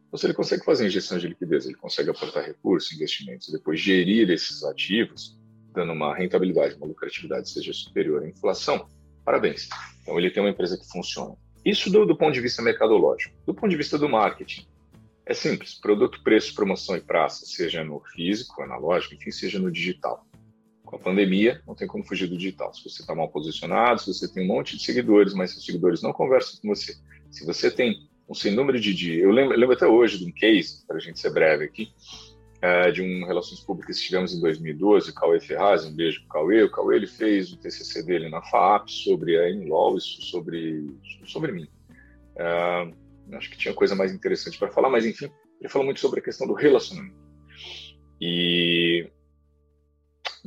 Então, 0.07 0.17
se 0.17 0.25
ele 0.25 0.33
consegue 0.33 0.65
fazer 0.65 0.85
injeção 0.85 1.17
de 1.17 1.29
liquidez, 1.29 1.65
ele 1.65 1.75
consegue 1.75 2.09
aportar 2.09 2.43
recursos, 2.43 2.91
investimentos, 2.91 3.49
depois 3.49 3.79
gerir 3.79 4.29
esses 4.29 4.63
ativos, 4.63 5.39
dando 5.73 5.93
uma 5.93 6.13
rentabilidade, 6.13 6.75
uma 6.75 6.87
lucratividade 6.87 7.49
seja 7.49 7.71
superior 7.71 8.23
à 8.23 8.27
inflação, 8.27 8.89
parabéns. 9.23 9.69
Então, 10.01 10.19
ele 10.19 10.29
tem 10.29 10.43
uma 10.43 10.49
empresa 10.49 10.77
que 10.77 10.85
funciona. 10.87 11.35
Isso 11.63 11.89
do, 11.89 12.05
do 12.05 12.17
ponto 12.17 12.33
de 12.33 12.41
vista 12.41 12.61
mercadológico. 12.61 13.33
Do 13.45 13.53
ponto 13.53 13.69
de 13.69 13.77
vista 13.77 13.97
do 13.97 14.09
marketing, 14.09 14.67
é 15.25 15.33
simples: 15.33 15.75
produto, 15.75 16.21
preço, 16.21 16.53
promoção 16.53 16.97
e 16.97 17.01
praça, 17.01 17.45
seja 17.45 17.83
no 17.83 18.01
físico, 18.01 18.61
analógico, 18.61 19.13
enfim, 19.13 19.31
seja 19.31 19.59
no 19.59 19.71
digital. 19.71 20.25
Com 20.89 20.95
a 20.95 20.99
pandemia, 20.99 21.61
não 21.67 21.75
tem 21.75 21.87
como 21.87 22.03
fugir 22.03 22.27
do 22.27 22.35
digital. 22.35 22.73
Se 22.73 22.83
você 22.83 23.03
está 23.03 23.13
mal 23.13 23.29
posicionado, 23.29 24.01
se 24.01 24.11
você 24.11 24.27
tem 24.27 24.43
um 24.43 24.47
monte 24.47 24.75
de 24.75 24.83
seguidores, 24.83 25.35
mas 25.35 25.51
seus 25.51 25.63
seguidores 25.63 26.01
não 26.01 26.11
conversam 26.11 26.59
com 26.59 26.67
você, 26.67 26.95
se 27.29 27.45
você 27.45 27.69
tem 27.69 28.09
um 28.27 28.33
sem 28.33 28.55
número 28.55 28.79
de. 28.79 28.91
de 28.91 29.19
eu, 29.19 29.29
lembro, 29.29 29.55
lembro 29.55 29.75
até 29.75 29.85
hoje 29.85 30.17
de 30.17 30.25
um 30.25 30.31
case, 30.31 30.83
para 30.87 30.97
a 30.97 30.99
gente 30.99 31.19
ser 31.19 31.29
breve 31.29 31.63
aqui, 31.65 31.89
é, 32.59 32.89
de 32.89 33.03
um 33.03 33.23
Relações 33.23 33.59
Públicas 33.59 33.99
que 33.99 34.05
tivemos 34.07 34.33
em 34.33 34.41
2012, 34.41 35.11
o 35.11 35.13
Cauê 35.13 35.39
Ferraz, 35.39 35.85
um 35.85 35.95
beijo 35.95 36.21
para 36.21 36.25
o 36.25 36.29
Cauê. 36.41 36.63
O 36.63 36.71
Cauê 36.71 36.95
ele 36.95 37.05
fez 37.05 37.53
o 37.53 37.57
TCC 37.57 38.01
dele 38.01 38.27
na 38.27 38.41
FAP 38.41 38.89
sobre 38.89 39.37
a 39.37 39.47
Enlaw, 39.47 39.95
isso 39.95 40.23
sobre, 40.23 40.87
sobre 41.23 41.51
mim. 41.51 41.67
É, 42.35 42.91
acho 43.33 43.51
que 43.51 43.59
tinha 43.59 43.75
coisa 43.75 43.93
mais 43.93 44.11
interessante 44.11 44.57
para 44.57 44.71
falar, 44.71 44.89
mas 44.89 45.05
enfim, 45.05 45.29
ele 45.61 45.69
falou 45.69 45.85
muito 45.85 45.99
sobre 45.99 46.19
a 46.19 46.23
questão 46.23 46.47
do 46.47 46.53
relacionamento. 46.53 47.29
E 48.19 48.68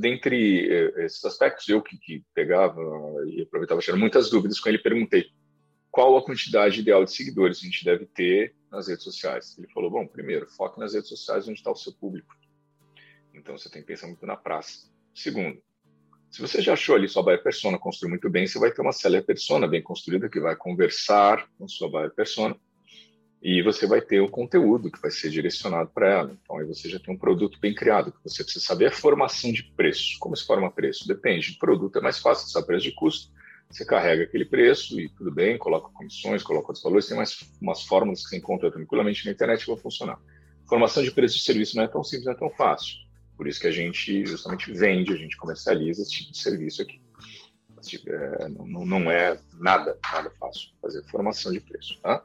dentre 0.03 0.69
é, 0.69 1.05
esses 1.07 1.25
aspectos, 1.25 1.69
eu 1.69 1.81
que, 1.81 1.97
que 1.97 2.25
pegava 2.35 2.81
e 3.29 3.41
aproveitava 3.43 3.81
tirando 3.81 4.01
muitas 4.01 4.29
dúvidas 4.29 4.59
com 4.59 4.69
ele, 4.69 4.79
perguntei 4.79 5.31
qual 5.91 6.17
a 6.17 6.25
quantidade 6.25 6.81
ideal 6.81 7.05
de 7.05 7.13
seguidores 7.13 7.59
a 7.59 7.61
gente 7.63 7.85
deve 7.85 8.05
ter 8.07 8.55
nas 8.71 8.89
redes 8.89 9.05
sociais. 9.05 9.57
Ele 9.57 9.69
falou, 9.69 9.91
bom, 9.91 10.07
primeiro, 10.07 10.49
foque 10.51 10.81
nas 10.81 10.93
redes 10.93 11.09
sociais 11.09 11.47
onde 11.47 11.59
está 11.59 11.71
o 11.71 11.77
seu 11.77 11.93
público. 11.93 12.35
Então 13.33 13.57
você 13.57 13.71
tem 13.71 13.81
que 13.81 13.89
pensar 13.89 14.09
muito 14.09 14.27
na 14.27 14.37
praça. 14.37 14.91
Segundo, 15.15 15.63
se 16.31 16.41
você 16.41 16.61
já 16.61 16.73
achou 16.73 16.97
ali 16.97 17.09
sua 17.09 17.23
buyer 17.23 17.43
persona 17.43 17.79
construir 17.79 18.11
muito 18.11 18.29
bem, 18.29 18.47
você 18.47 18.59
vai 18.59 18.73
ter 18.73 18.83
uma 18.83 18.93
seller 18.93 19.25
persona 19.25 19.69
bem 19.69 19.83
construída 19.83 20.29
que 20.29 20.41
vai 20.41 20.57
conversar 20.57 21.49
com 21.57 21.69
sua 21.69 21.89
buyer 21.89 22.11
persona 22.11 22.59
e 23.43 23.61
você 23.61 23.89
vai 23.89 24.01
ter 24.01 24.21
o 24.21 24.29
conteúdo 24.29 24.89
que 24.89 25.01
vai 25.01 25.11
ser 25.11 25.29
direcionado 25.29 25.91
para 25.93 26.09
ela. 26.09 26.39
Então 26.41 26.59
aí 26.59 26.65
você 26.65 26.89
já 26.89 27.01
tem 27.01 27.13
um 27.13 27.19
produto 27.19 27.59
bem 27.59 27.75
criado. 27.75 28.13
Que 28.13 28.23
você 28.23 28.45
precisa 28.45 28.65
saber 28.65 28.87
a 28.87 28.93
formação 28.93 29.53
de 29.53 29.65
preço. 29.65 30.17
Como 30.21 30.37
se 30.37 30.47
forma 30.47 30.71
preço? 30.71 31.09
Depende. 31.09 31.51
O 31.51 31.59
produto 31.59 31.99
é 31.99 32.01
mais 32.01 32.19
fácil, 32.21 32.49
sabe 32.49 32.69
preço 32.69 32.85
de 32.85 32.93
custo. 32.93 33.33
Você 33.69 33.85
carrega 33.85 34.25
aquele 34.25 34.45
preço 34.45 35.01
e 35.01 35.09
tudo 35.09 35.33
bem, 35.33 35.59
coloca 35.59 35.89
comissões, 35.93 36.43
coloca 36.43 36.69
outros 36.69 36.85
valores, 36.85 37.09
tem 37.09 37.17
mais 37.17 37.37
umas 37.61 37.83
fórmulas 37.83 38.23
que 38.23 38.29
você 38.29 38.37
encontra 38.37 38.71
tranquilamente 38.71 39.25
na 39.25 39.33
internet 39.33 39.67
vão 39.67 39.77
funcionar. 39.77 40.21
Formação 40.69 41.03
de 41.03 41.11
preço 41.11 41.37
de 41.39 41.43
serviço 41.43 41.77
não 41.77 41.83
é 41.83 41.89
tão 41.89 42.05
simples, 42.05 42.27
não 42.27 42.33
é 42.33 42.37
tão 42.37 42.51
fácil. 42.51 42.97
Por 43.35 43.49
isso 43.49 43.59
que 43.59 43.67
a 43.67 43.73
gente 43.73 44.25
justamente 44.27 44.71
vende, 44.73 45.13
a 45.13 45.17
gente 45.17 45.37
comercializa 45.37 46.03
esse 46.03 46.13
tipo 46.13 46.33
de 46.33 46.39
serviço 46.39 46.83
aqui. 46.83 47.01
É, 48.07 48.49
não, 48.49 48.87
não, 48.87 49.11
é 49.11 49.37
nada, 49.55 49.99
nada 50.13 50.31
fácil 50.39 50.69
fazer 50.81 51.03
formação 51.05 51.51
de 51.51 51.59
preço. 51.59 51.99
Tá? 52.01 52.23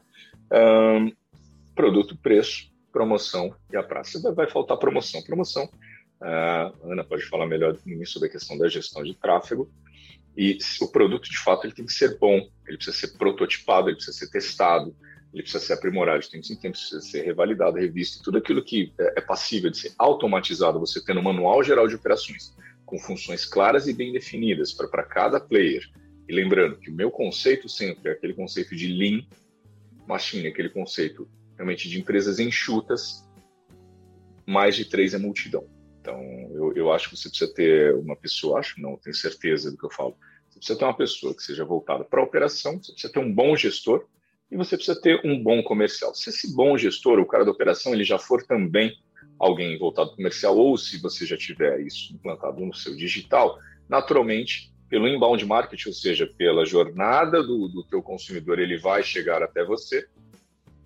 Um, 0.52 1.12
produto, 1.76 2.18
preço, 2.18 2.72
promoção 2.92 3.54
e 3.72 3.78
a 3.78 3.84
praça. 3.84 4.20
Vai, 4.34 4.50
faltar 4.50 4.78
promoção. 4.78 5.22
Promoção, 5.24 5.70
a 6.22 6.72
Ana 6.84 7.04
pode 7.04 7.24
falar 7.24 7.46
melhor 7.46 7.78
sobre 8.06 8.30
a 8.30 8.32
questão 8.32 8.58
da 8.58 8.68
gestão 8.68 9.04
de 9.04 9.14
tráfego, 9.14 9.70
e 10.38 10.60
o 10.82 10.88
produto, 10.88 11.30
de 11.30 11.38
fato, 11.40 11.66
ele 11.66 11.74
tem 11.74 11.86
que 11.86 11.92
ser 11.92 12.20
bom, 12.20 12.48
ele 12.68 12.78
precisa 12.78 12.96
ser 12.96 13.18
prototipado, 13.18 13.90
ele 13.90 13.96
precisa 13.96 14.16
ser 14.16 14.30
testado, 14.30 14.96
ele 15.34 15.42
precisa 15.42 15.64
ser 15.64 15.74
aprimorado, 15.74 16.20
de 16.20 16.30
tempo 16.30 16.46
em 16.52 16.56
tempo, 16.56 16.78
precisa 16.78 17.02
ser 17.02 17.24
revalidado, 17.24 17.78
revisto, 17.78 18.24
tudo 18.24 18.38
aquilo 18.38 18.64
que 18.64 18.94
é, 19.00 19.14
é 19.18 19.22
passível 19.22 19.72
de 19.72 19.78
ser 19.78 19.94
automatizado, 19.98 20.80
você 20.80 21.04
tendo 21.04 21.20
um 21.20 21.24
manual 21.24 21.64
geral 21.64 21.88
de 21.88 21.96
operações 21.96 22.56
com 22.86 23.00
funções 23.00 23.46
claras 23.46 23.88
e 23.88 23.94
bem 23.94 24.14
definidas 24.14 24.72
para 24.72 25.04
cada 25.04 25.40
player. 25.40 25.84
E 26.30 26.34
lembrando 26.34 26.78
que 26.78 26.92
o 26.92 26.94
meu 26.94 27.10
conceito 27.10 27.68
sempre 27.68 28.12
é 28.12 28.14
aquele 28.14 28.34
conceito 28.36 28.76
de 28.76 28.88
lean 28.88 29.24
machine, 30.08 30.48
aquele 30.48 30.70
conceito 30.70 31.28
realmente 31.56 31.90
de 31.90 32.00
empresas 32.00 32.40
enxutas, 32.40 33.28
mais 34.46 34.76
de 34.76 34.86
três 34.86 35.14
é 35.14 35.18
multidão. 35.18 35.68
Então, 36.00 36.22
eu, 36.54 36.74
eu 36.74 36.92
acho 36.92 37.10
que 37.10 37.18
você 37.18 37.28
precisa 37.28 37.54
ter 37.54 37.94
uma 37.96 38.16
pessoa, 38.16 38.60
acho 38.60 38.80
não, 38.82 38.98
tenho 38.98 39.16
certeza 39.16 39.72
do 39.72 39.78
que 39.78 39.86
eu 39.86 39.92
falo. 39.92 40.16
Você 40.50 40.60
precisa 40.60 40.80
ter 40.80 40.86
uma 40.86 40.96
pessoa 40.96 41.36
que 41.36 41.44
seja 41.44 41.66
voltada 41.66 42.06
para 42.06 42.22
a 42.22 42.24
operação, 42.24 42.82
você 42.82 42.94
precisa 42.94 43.12
ter 43.12 43.20
um 43.20 43.34
bom 43.34 43.56
gestor 43.56 44.06
e 44.50 44.56
você 44.56 44.78
precisa 44.78 45.00
ter 45.00 45.20
um 45.26 45.42
bom 45.44 45.62
comercial. 45.62 46.16
Se 46.16 46.30
esse 46.30 46.56
bom 46.56 46.78
gestor, 46.78 47.20
o 47.20 47.26
cara 47.26 47.44
da 47.44 47.52
operação, 47.52 47.94
ele 47.94 48.06
já 48.06 48.18
for 48.18 48.42
também 48.44 48.98
alguém 49.38 49.78
voltado 49.78 50.10
para 50.10 50.16
comercial, 50.16 50.58
ou 50.58 50.78
se 50.78 50.98
você 51.00 51.26
já 51.26 51.38
tiver 51.38 51.82
isso 51.82 52.14
implantado 52.14 52.66
no 52.66 52.74
seu 52.74 52.96
digital, 52.96 53.60
naturalmente, 53.90 54.74
pelo 54.90 55.08
inbound 55.08 55.46
marketing, 55.46 55.90
ou 55.90 55.94
seja, 55.94 56.28
pela 56.38 56.66
jornada 56.66 57.44
do, 57.44 57.68
do 57.68 57.84
teu 57.84 58.02
consumidor, 58.02 58.60
ele 58.60 58.78
vai 58.78 59.04
chegar 59.04 59.44
até 59.44 59.64
você, 59.64 60.08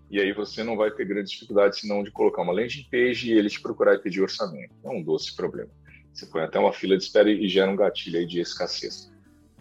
e 0.10 0.20
aí 0.20 0.34
você 0.34 0.63
não 0.63 0.75
vai 0.75 0.91
ter 0.91 1.05
grande 1.05 1.31
dificuldade 1.31 1.79
senão 1.79 2.03
de 2.03 2.12
colocar 2.12 2.41
uma 2.41 2.51
landing 2.51 2.86
page 2.91 3.31
e 3.31 3.38
ele 3.38 3.50
te 3.50 3.62
procurar 3.62 3.96
e 3.96 4.00
pedir 4.00 4.22
orçamento. 4.22 4.74
É 4.84 4.89
um 4.89 5.01
doce 5.01 5.34
problema. 5.36 5.70
Você 6.13 6.25
põe 6.25 6.41
até 6.41 6.60
uma 6.60 6.74
fila 6.74 6.98
de 6.98 7.03
espera 7.03 7.31
e 7.31 7.48
gera 7.48 7.72
um 7.72 7.75
gatilho 7.75 8.20
aí 8.20 8.25
de 8.25 8.41
escassez. 8.41 9.10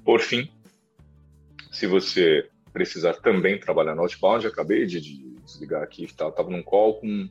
Por 0.05 0.21
fim, 0.21 0.51
se 1.71 1.87
você 1.87 2.49
precisar 2.73 3.15
também 3.15 3.61
trabalhar 3.61 3.95
no 3.95 4.03
outbound, 4.03 4.47
acabei 4.47 4.87
de, 4.87 5.01
desligar 5.45 5.83
aqui, 5.83 6.05
estava 6.05 6.33
tá, 6.33 6.43
num 6.43 6.63
call 6.63 7.01
com 7.01 7.29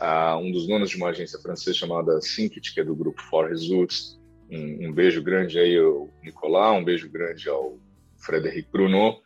uh, 0.00 0.36
um 0.38 0.50
dos 0.50 0.66
donos 0.66 0.90
de 0.90 0.96
uma 0.96 1.08
agência 1.08 1.38
francesa 1.38 1.76
chamada 1.76 2.20
Synkit, 2.20 2.72
que 2.72 2.80
é 2.80 2.84
do 2.84 2.94
grupo 2.94 3.20
For 3.22 3.48
Results. 3.48 4.18
Um, 4.54 4.88
um 4.88 4.92
beijo 4.92 5.20
grande 5.22 5.58
aí 5.58 5.76
ao 5.76 6.08
Nicolas, 6.22 6.76
um 6.76 6.84
beijo 6.84 7.10
grande 7.10 7.48
ao 7.48 7.76
Frederic 8.18 8.70
Bruno, 8.70 9.20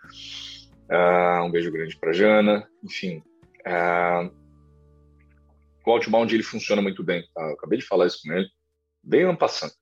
uh, 0.91 1.45
um 1.45 1.51
beijo 1.51 1.71
grande 1.71 1.97
para 1.99 2.13
Jana, 2.13 2.67
enfim, 2.83 3.23
é, 3.65 4.31
o 5.89 5.91
outbound 5.91 6.35
ele 6.35 6.43
funciona 6.43 6.83
muito 6.83 7.03
bem. 7.03 7.27
Tá? 7.35 7.43
Eu 7.43 7.55
acabei 7.55 7.79
de 7.79 7.85
falar 7.85 8.07
isso 8.07 8.21
com 8.23 8.33
ele, 8.33 8.49
bem 9.03 9.25
ampassando. 9.25 9.73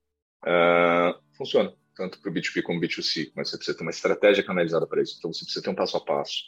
É, 0.44 1.14
funciona, 1.36 1.72
tanto 1.96 2.20
para 2.20 2.30
o 2.30 2.34
B2B 2.34 2.62
como 2.62 2.80
B2C, 2.80 3.32
mas 3.34 3.50
você 3.50 3.56
precisa 3.56 3.76
ter 3.76 3.82
uma 3.82 3.90
estratégia 3.90 4.44
canalizada 4.44 4.86
para 4.86 5.02
isso. 5.02 5.16
Então 5.18 5.32
você 5.32 5.44
precisa 5.44 5.64
ter 5.64 5.70
um 5.70 5.74
passo 5.74 5.96
a 5.96 6.04
passo. 6.04 6.44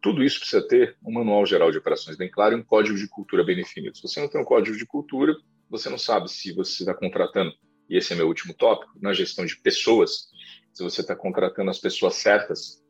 Tudo 0.00 0.22
isso 0.22 0.38
precisa 0.38 0.66
ter 0.66 0.96
um 1.04 1.12
manual 1.12 1.44
geral 1.44 1.70
de 1.72 1.78
operações 1.78 2.16
bem 2.16 2.30
claro 2.30 2.54
e 2.54 2.60
um 2.60 2.62
código 2.62 2.96
de 2.96 3.08
cultura 3.08 3.42
bem 3.42 3.56
definido. 3.56 3.96
Se 3.96 4.02
você 4.02 4.20
não 4.20 4.28
tem 4.28 4.40
um 4.40 4.44
código 4.44 4.76
de 4.76 4.86
cultura, 4.86 5.34
você 5.68 5.88
não 5.88 5.98
sabe 5.98 6.30
se 6.30 6.52
você 6.52 6.82
está 6.82 6.94
contratando, 6.94 7.52
e 7.88 7.96
esse 7.96 8.12
é 8.12 8.16
meu 8.16 8.28
último 8.28 8.54
tópico, 8.54 8.92
na 9.00 9.12
gestão 9.12 9.44
de 9.44 9.56
pessoas, 9.56 10.28
se 10.72 10.82
você 10.82 11.00
está 11.00 11.16
contratando 11.16 11.70
as 11.70 11.78
pessoas 11.78 12.16
certas 12.16 12.82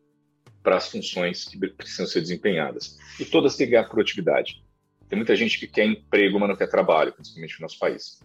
para 0.63 0.77
as 0.77 0.91
funções 0.91 1.45
que 1.45 1.57
precisam 1.69 2.07
ser 2.07 2.21
desempenhadas. 2.21 2.99
E 3.19 3.25
todas 3.25 3.57
têm 3.57 3.67
que 3.67 3.73
ganhar 3.73 3.89
produtividade. 3.89 4.63
Tem 5.09 5.17
muita 5.17 5.35
gente 5.35 5.59
que 5.59 5.67
quer 5.67 5.87
emprego, 5.87 6.39
mas 6.39 6.49
não 6.49 6.57
quer 6.57 6.69
trabalho, 6.69 7.13
principalmente 7.13 7.55
no 7.59 7.63
nosso 7.63 7.79
país. 7.79 8.21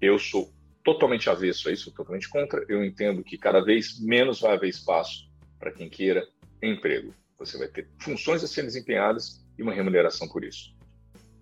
Eu 0.00 0.18
sou 0.18 0.52
totalmente 0.84 1.28
avesso 1.30 1.68
a 1.68 1.72
isso, 1.72 1.92
totalmente 1.92 2.28
contra. 2.28 2.64
Eu 2.68 2.84
entendo 2.84 3.24
que 3.24 3.38
cada 3.38 3.60
vez 3.60 3.98
menos 4.00 4.40
vai 4.40 4.52
haver 4.52 4.68
espaço 4.68 5.28
para 5.58 5.72
quem 5.72 5.88
queira 5.88 6.26
emprego. 6.62 7.14
Você 7.38 7.58
vai 7.58 7.68
ter 7.68 7.88
funções 7.98 8.44
a 8.44 8.46
serem 8.46 8.68
desempenhadas 8.68 9.44
e 9.58 9.62
uma 9.62 9.72
remuneração 9.72 10.28
por 10.28 10.44
isso. 10.44 10.76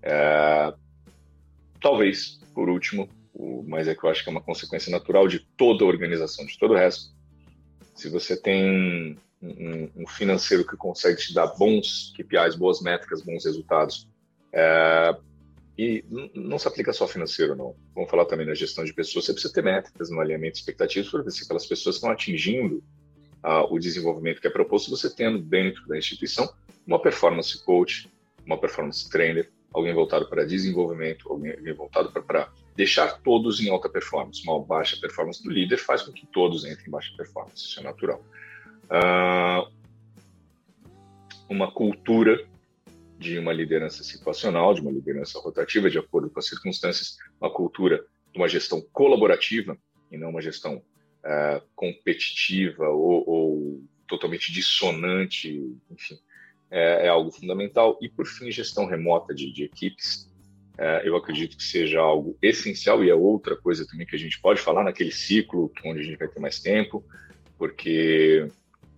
É... 0.02 0.72
Talvez, 1.80 2.38
por 2.54 2.70
último, 2.70 3.08
mas 3.66 3.88
é 3.88 3.94
que 3.94 4.04
eu 4.04 4.10
acho 4.10 4.22
que 4.22 4.28
é 4.28 4.32
uma 4.32 4.42
consequência 4.42 4.90
natural 4.90 5.28
de 5.28 5.40
toda 5.56 5.84
a 5.84 5.88
organização, 5.88 6.44
de 6.44 6.58
todo 6.58 6.72
o 6.72 6.76
resto. 6.76 7.12
Se 7.94 8.08
você 8.08 8.36
tem 8.36 9.16
um, 9.42 9.90
um, 9.96 10.06
financeiro 10.06 10.66
que 10.66 10.76
consegue 10.76 11.18
te 11.18 11.34
dar 11.34 11.46
bons 11.46 12.12
KPIs, 12.16 12.56
boas 12.56 12.80
métricas, 12.80 13.22
bons 13.22 13.44
resultados. 13.44 14.08
É, 14.52 15.16
e 15.78 16.04
não 16.34 16.58
se 16.58 16.68
aplica 16.68 16.92
só 16.92 17.08
financeiro, 17.08 17.56
não. 17.56 17.74
Vamos 17.94 18.10
falar 18.10 18.26
também 18.26 18.46
na 18.46 18.54
gestão 18.54 18.84
de 18.84 18.92
pessoas. 18.92 19.24
Você 19.24 19.32
precisa 19.32 19.52
ter 19.52 19.62
métricas 19.62 20.10
no 20.10 20.20
alinhamento 20.20 20.54
de 20.54 20.58
expectativas 20.58 21.10
para 21.10 21.22
ver 21.22 21.30
se 21.30 21.44
aquelas 21.44 21.66
pessoas 21.66 21.96
estão 21.96 22.10
atingindo 22.10 22.82
uh, 23.44 23.72
o 23.72 23.78
desenvolvimento 23.78 24.40
que 24.40 24.46
é 24.46 24.50
proposto, 24.50 24.90
você 24.90 25.08
tendo 25.08 25.38
dentro 25.38 25.86
da 25.88 25.96
instituição 25.96 26.52
uma 26.86 27.00
performance 27.00 27.56
coach, 27.64 28.10
uma 28.44 28.58
performance 28.58 29.08
trainer, 29.08 29.50
alguém 29.72 29.94
voltado 29.94 30.28
para 30.28 30.44
desenvolvimento, 30.44 31.30
alguém 31.30 31.72
voltado 31.74 32.10
para 32.10 32.50
deixar 32.76 33.20
todos 33.20 33.60
em 33.60 33.70
alta 33.70 33.88
performance. 33.88 34.42
Uma 34.42 34.58
baixa 34.60 34.96
performance 35.00 35.42
do 35.42 35.50
líder 35.50 35.78
faz 35.78 36.02
com 36.02 36.12
que 36.12 36.26
todos 36.26 36.64
entrem 36.64 36.88
em 36.88 36.90
baixa 36.90 37.12
performance, 37.16 37.64
isso 37.64 37.80
é 37.80 37.82
natural 37.82 38.22
uh, 38.90 39.70
uma 41.48 41.70
cultura 41.70 42.46
de 43.18 43.38
uma 43.38 43.52
liderança 43.52 44.02
situacional, 44.02 44.74
de 44.74 44.80
uma 44.80 44.90
liderança 44.90 45.38
rotativa, 45.38 45.90
de 45.90 45.98
acordo 45.98 46.30
com 46.30 46.38
as 46.38 46.46
circunstâncias, 46.46 47.18
uma 47.40 47.52
cultura 47.52 48.04
de 48.32 48.38
uma 48.38 48.48
gestão 48.48 48.80
colaborativa 48.92 49.76
e 50.10 50.16
não 50.16 50.30
uma 50.30 50.40
gestão 50.40 50.76
uh, 50.76 51.62
competitiva 51.74 52.88
ou, 52.88 53.28
ou, 53.28 53.84
totalmente 54.06 54.52
dissonante, 54.52 55.76
enfim, 55.90 56.18
é, 56.70 57.06
é, 57.06 57.08
algo 57.08 57.30
fundamental. 57.30 57.98
E, 58.00 58.08
por 58.08 58.26
fim, 58.26 58.50
gestão 58.50 58.86
remota 58.86 59.34
de, 59.34 59.52
de 59.52 59.64
equipes. 59.64 60.28
Uh, 60.78 61.04
eu 61.04 61.14
acredito 61.14 61.58
que 61.58 61.62
seja 61.62 62.00
algo 62.00 62.38
essencial 62.40 63.04
e 63.04 63.10
é 63.10 63.14
outra 63.14 63.54
coisa 63.54 63.86
também 63.86 64.06
que 64.06 64.16
a 64.16 64.18
gente 64.18 64.40
pode 64.40 64.62
falar 64.62 64.82
naquele 64.82 65.12
ciclo 65.12 65.70
onde 65.84 66.00
a 66.00 66.02
gente 66.02 66.16
vai 66.16 66.26
ter 66.26 66.40
mais 66.40 66.58
tempo, 66.58 67.04
porque 67.58 68.48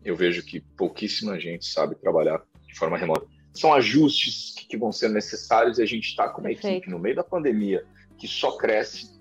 eu 0.04 0.14
vejo 0.14 0.44
que 0.44 0.60
pouquíssima 0.60 1.40
gente 1.40 1.66
sabe 1.66 1.96
trabalhar 1.96 2.40
de 2.68 2.74
forma 2.78 2.96
remota. 2.96 3.26
São 3.52 3.72
ajustes 3.74 4.54
que, 4.56 4.66
que 4.66 4.76
vão 4.76 4.92
ser 4.92 5.08
necessários 5.08 5.78
e 5.78 5.82
a 5.82 5.86
gente 5.86 6.06
está 6.06 6.28
com 6.28 6.40
uma 6.40 6.50
Perfeito. 6.50 6.76
equipe 6.76 6.90
no 6.90 7.00
meio 7.00 7.16
da 7.16 7.24
pandemia 7.24 7.84
que 8.16 8.28
só 8.28 8.56
cresce 8.56 9.11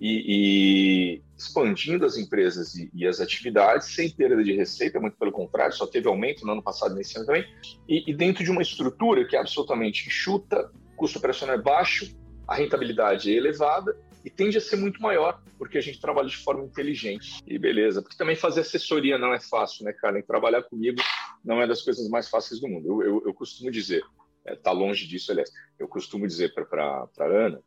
e, 0.00 1.16
e 1.18 1.22
expandindo 1.36 2.04
as 2.04 2.16
empresas 2.16 2.74
e, 2.74 2.90
e, 2.94 3.06
as 3.06 3.20
atividades 3.20 3.94
sem 3.94 4.10
perda 4.10 4.42
de 4.42 4.52
receita, 4.52 5.00
muito 5.00 5.16
pelo 5.16 5.32
contrário, 5.32 5.74
só 5.74 5.86
teve 5.86 6.08
aumento 6.08 6.44
no 6.44 6.52
ano 6.52 6.62
passado 6.62 6.94
e 6.94 6.98
nesse 6.98 7.16
ano 7.16 7.26
também, 7.26 7.46
e, 7.88 8.10
e 8.10 8.14
dentro 8.14 8.44
de 8.44 8.50
uma 8.50 8.62
estrutura 8.62 9.24
que 9.26 9.36
é 9.36 9.40
absolutamente 9.40 10.06
enxuta, 10.06 10.70
custo 10.96 11.18
operacional 11.18 11.56
é 11.56 11.62
baixo, 11.62 12.14
a 12.48 12.54
rentabilidade 12.54 13.30
é 13.30 13.36
elevada 13.36 13.96
e 14.24 14.30
tende 14.30 14.58
a 14.58 14.60
ser 14.60 14.76
muito 14.76 15.00
maior, 15.00 15.40
porque 15.58 15.78
a 15.78 15.80
gente 15.80 16.00
trabalha 16.00 16.28
de 16.28 16.36
forma 16.36 16.64
inteligente. 16.64 17.40
E 17.46 17.58
beleza, 17.58 18.02
porque 18.02 18.16
também 18.16 18.34
fazer 18.34 18.60
assessoria 18.60 19.18
não 19.18 19.32
é 19.32 19.40
fácil, 19.40 19.84
né, 19.84 19.92
cara? 19.92 20.18
E 20.18 20.22
trabalhar 20.22 20.62
comigo 20.62 21.00
não 21.44 21.62
é 21.62 21.66
das 21.66 21.82
coisas 21.82 22.08
mais 22.08 22.28
fáceis 22.28 22.60
do 22.60 22.66
mundo. 22.66 22.86
Eu, 22.88 23.02
eu, 23.02 23.22
eu 23.26 23.34
costumo 23.34 23.70
dizer, 23.70 24.02
é, 24.44 24.56
tá 24.56 24.72
longe 24.72 25.06
disso, 25.06 25.30
aliás, 25.30 25.50
eu 25.78 25.86
costumo 25.86 26.26
dizer 26.26 26.52
para 26.54 27.08
a 27.18 27.24
Ana 27.24 27.60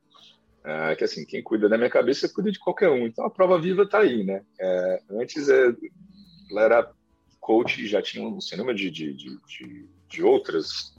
é, 0.64 0.96
que 0.96 1.04
assim, 1.04 1.26
quem 1.26 1.42
cuida 1.42 1.70
da 1.70 1.78
minha 1.78 1.90
cabeça 1.90 2.30
cuida 2.30 2.52
de 2.52 2.60
qualquer 2.60 2.90
um. 2.90 3.08
Então 3.08 3.26
a 3.26 3.30
prova 3.30 3.60
viva 3.60 3.88
tá 3.88 4.00
aí, 4.00 4.24
né? 4.24 4.44
É, 4.60 5.02
antes 5.12 5.50
é, 5.50 5.74
ela 6.52 6.64
era 6.64 6.92
coach 7.40 7.88
já 7.88 8.02
tinha 8.02 8.28
um 8.28 8.40
cinema 8.42 8.74
de, 8.74 8.92
de, 8.92 9.14
de, 9.14 9.90
de 10.08 10.24
outras 10.24 10.96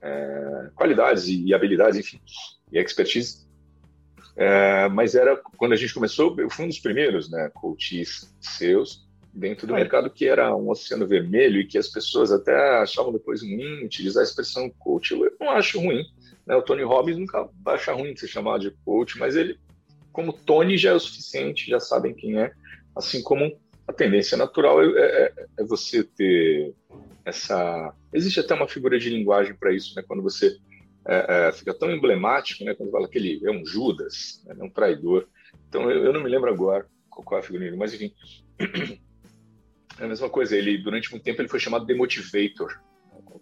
é, 0.00 0.70
qualidades 0.74 1.26
e 1.28 1.52
habilidades, 1.52 1.98
enfim, 1.98 2.20
e 2.72 2.78
expertise. 2.78 3.46
É, 4.36 4.88
mas 4.88 5.16
era 5.16 5.36
quando 5.56 5.72
a 5.72 5.76
gente 5.76 5.92
começou, 5.92 6.38
eu 6.38 6.48
fui 6.48 6.64
um 6.64 6.68
dos 6.68 6.78
primeiros, 6.78 7.28
né, 7.28 7.50
coaches 7.54 8.32
seus 8.40 9.08
dentro 9.32 9.66
do 9.66 9.74
mercado 9.74 10.10
que 10.10 10.26
era 10.26 10.54
um 10.54 10.70
oceano 10.70 11.06
vermelho 11.06 11.60
e 11.60 11.66
que 11.66 11.78
as 11.78 11.88
pessoas 11.88 12.32
até 12.32 12.54
achavam 12.78 13.12
depois 13.12 13.42
ruim 13.42 13.84
utilizar 13.84 14.20
a 14.20 14.24
expressão 14.24 14.70
coach. 14.78 15.12
Eu 15.12 15.36
não 15.40 15.50
acho 15.50 15.80
ruim. 15.80 16.04
Né? 16.48 16.56
O 16.56 16.62
Tony 16.62 16.82
Robbins 16.82 17.18
nunca 17.18 17.48
vai 17.62 17.74
achar 17.74 17.92
ruim 17.92 18.14
de 18.14 18.20
ser 18.20 18.28
chamado 18.28 18.62
de 18.62 18.70
coach, 18.82 19.18
mas 19.18 19.36
ele, 19.36 19.60
como 20.10 20.32
Tony, 20.32 20.78
já 20.78 20.90
é 20.90 20.94
o 20.94 21.00
suficiente, 21.00 21.70
já 21.70 21.78
sabem 21.78 22.14
quem 22.14 22.40
é. 22.40 22.50
Assim 22.96 23.22
como 23.22 23.54
a 23.86 23.92
tendência 23.92 24.36
natural 24.36 24.82
é, 24.82 24.86
é, 24.98 25.32
é 25.58 25.64
você 25.64 26.02
ter 26.02 26.74
essa. 27.24 27.94
Existe 28.12 28.40
até 28.40 28.54
uma 28.54 28.66
figura 28.66 28.98
de 28.98 29.10
linguagem 29.10 29.54
para 29.54 29.72
isso, 29.72 29.94
né? 29.94 30.02
Quando 30.08 30.22
você 30.22 30.56
é, 31.06 31.48
é, 31.48 31.52
fica 31.52 31.74
tão 31.74 31.90
emblemático, 31.90 32.64
né? 32.64 32.74
Quando 32.74 32.90
fala 32.90 33.08
que 33.08 33.18
ele 33.18 33.40
é 33.44 33.50
um 33.50 33.64
Judas, 33.64 34.42
né? 34.46 34.56
é 34.58 34.64
um 34.64 34.70
traidor. 34.70 35.28
Então 35.68 35.90
eu, 35.90 36.06
eu, 36.06 36.12
não 36.14 36.22
me 36.22 36.30
lembro 36.30 36.50
agora 36.50 36.86
qual 37.10 37.38
é 37.38 37.42
a 37.42 37.46
figura, 37.46 37.76
mas 37.76 37.92
enfim. 37.92 38.12
É 40.00 40.04
a 40.04 40.06
mesma 40.06 40.30
coisa, 40.30 40.56
ele 40.56 40.78
durante 40.78 41.10
muito 41.10 41.24
tempo 41.24 41.42
ele 41.42 41.48
foi 41.48 41.58
chamado 41.58 41.84
de 41.84 41.92
motivator. 41.92 42.80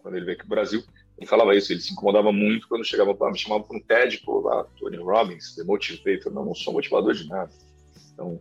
Quando 0.00 0.16
ele 0.16 0.25
veio 0.25 0.38
aqui 0.38 0.46
o 0.46 0.48
Brasil, 0.48 0.82
ele 1.18 1.26
falava 1.26 1.54
isso, 1.54 1.73
ele 1.73 1.80
se 1.80 1.92
incomodava 1.92 2.30
muito 2.30 2.68
quando 2.68 2.85
chegava 2.85 3.14
para 3.14 3.32
me 3.32 3.38
chamava 3.38 3.64
para 3.64 3.76
um 3.76 3.80
TED, 3.80 4.18
pô, 4.18 4.40
lá, 4.40 4.64
Tony 4.78 4.99
Robbins, 4.99 5.54
The 5.54 5.64
Motivator, 5.64 6.32
não, 6.32 6.44
não 6.44 6.54
sou 6.54 6.75
motivador 6.75 7.14
de 7.14 7.26
nada. 7.26 7.50
Então, 8.12 8.38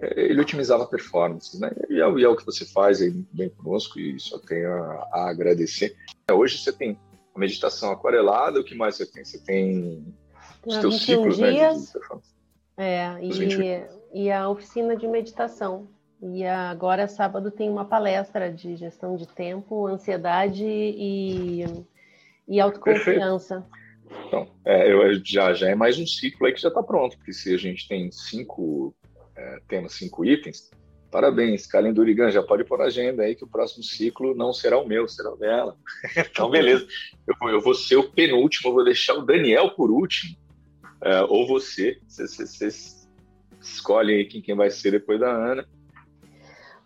é, 0.00 0.22
ele 0.22 0.40
otimizava 0.40 0.84
a 0.84 0.86
performance, 0.86 1.58
né? 1.60 1.70
E 1.90 2.00
é, 2.00 2.10
e 2.10 2.24
é, 2.24 2.28
o 2.28 2.36
que 2.36 2.46
você 2.46 2.64
faz 2.64 3.02
aí 3.02 3.10
muito 3.10 3.28
bem 3.32 3.48
conosco 3.50 4.00
e 4.00 4.18
só 4.18 4.38
tenho 4.38 4.72
a, 4.72 5.08
a 5.12 5.30
agradecer. 5.30 5.94
Hoje 6.32 6.58
você 6.58 6.72
tem 6.72 6.98
a 7.34 7.38
meditação 7.38 7.92
aquarelada, 7.92 8.60
o 8.60 8.64
que 8.64 8.74
mais 8.74 8.96
você 8.96 9.06
tem? 9.06 9.24
Você 9.24 9.38
tem 9.38 10.14
os 10.64 10.78
teus 10.78 11.04
ciclos, 11.04 11.36
dias, 11.36 11.94
né? 11.94 12.20
É, 12.76 13.18
e, 13.22 14.22
e 14.24 14.32
a 14.32 14.48
oficina 14.48 14.96
de 14.96 15.06
meditação. 15.06 15.88
E 16.22 16.44
agora, 16.44 17.06
sábado, 17.06 17.50
tem 17.50 17.68
uma 17.68 17.84
palestra 17.84 18.50
de 18.50 18.76
gestão 18.76 19.14
de 19.14 19.28
tempo, 19.28 19.86
ansiedade 19.86 20.64
e, 20.64 21.64
e 22.46 22.60
autoconfiança. 22.60 23.66
Então, 24.26 24.48
é, 24.64 24.92
eu, 24.92 25.14
já, 25.24 25.52
já 25.54 25.68
é 25.68 25.74
mais 25.74 25.98
um 25.98 26.06
ciclo 26.06 26.46
aí 26.46 26.52
que 26.52 26.60
já 26.60 26.68
está 26.68 26.82
pronto, 26.82 27.16
porque 27.16 27.32
se 27.32 27.54
a 27.54 27.56
gente 27.56 27.88
tem 27.88 28.10
cinco 28.12 28.94
é, 29.36 29.60
temas, 29.66 29.94
cinco 29.94 30.24
itens, 30.24 30.70
parabéns, 31.10 31.66
Kalen 31.66 31.92
Durigan, 31.92 32.30
já 32.30 32.42
pode 32.42 32.64
pôr 32.64 32.78
na 32.78 32.86
agenda 32.86 33.22
aí 33.22 33.34
que 33.34 33.44
o 33.44 33.48
próximo 33.48 33.82
ciclo 33.82 34.34
não 34.34 34.52
será 34.52 34.78
o 34.78 34.86
meu, 34.86 35.08
será 35.08 35.32
o 35.32 35.36
dela. 35.36 35.76
então, 36.16 36.50
beleza. 36.50 36.86
Eu 37.26 37.50
eu 37.50 37.60
vou 37.60 37.74
ser 37.74 37.96
o 37.96 38.10
penúltimo, 38.10 38.72
vou 38.72 38.84
deixar 38.84 39.14
o 39.14 39.24
Daniel 39.24 39.70
por 39.70 39.90
último, 39.90 40.36
é, 41.02 41.22
ou 41.22 41.46
você, 41.46 41.98
vocês 42.08 43.08
escolhem 43.60 44.16
aí 44.16 44.24
quem, 44.26 44.42
quem 44.42 44.54
vai 44.54 44.70
ser 44.70 44.92
depois 44.92 45.20
da 45.20 45.30
Ana. 45.30 45.66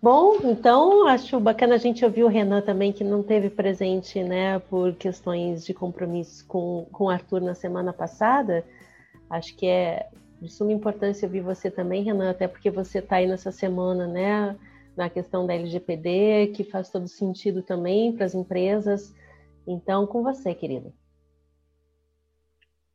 Bom, 0.01 0.37
então 0.45 1.09
acho 1.09 1.41
bacana 1.41 1.75
a 1.75 1.79
gente 1.79 2.05
ouvir 2.05 2.23
o 2.23 2.29
Renan 2.29 2.61
também, 2.61 2.93
que 2.93 3.03
não 3.03 3.21
teve 3.21 3.51
presente, 3.51 4.23
né, 4.23 4.61
por 4.61 4.95
questões 4.95 5.67
de 5.67 5.75
compromisso 5.75 6.47
com, 6.47 6.87
com 6.93 7.05
o 7.05 7.11
Arthur 7.11 7.41
na 7.41 7.55
semana 7.55 7.93
passada. 7.93 8.65
Acho 9.29 9.57
que 9.57 9.67
é 9.67 10.09
de 10.41 10.49
suma 10.49 10.73
importância 10.73 11.27
ouvir 11.27 11.41
você 11.41 11.69
também, 11.69 12.05
Renan, 12.05 12.31
até 12.31 12.47
porque 12.47 12.71
você 12.71 13.01
está 13.01 13.17
aí 13.17 13.27
nessa 13.27 13.51
semana, 13.51 14.07
né, 14.07 14.57
na 14.97 15.11
questão 15.11 15.45
da 15.45 15.55
LGPD, 15.55 16.53
que 16.55 16.63
faz 16.63 16.91
todo 16.91 17.09
sentido 17.09 17.61
também 17.61 18.13
para 18.13 18.25
as 18.25 18.37
empresas. 18.37 19.13
Então, 19.67 20.07
com 20.07 20.23
você, 20.23 20.55
querido. 20.55 20.93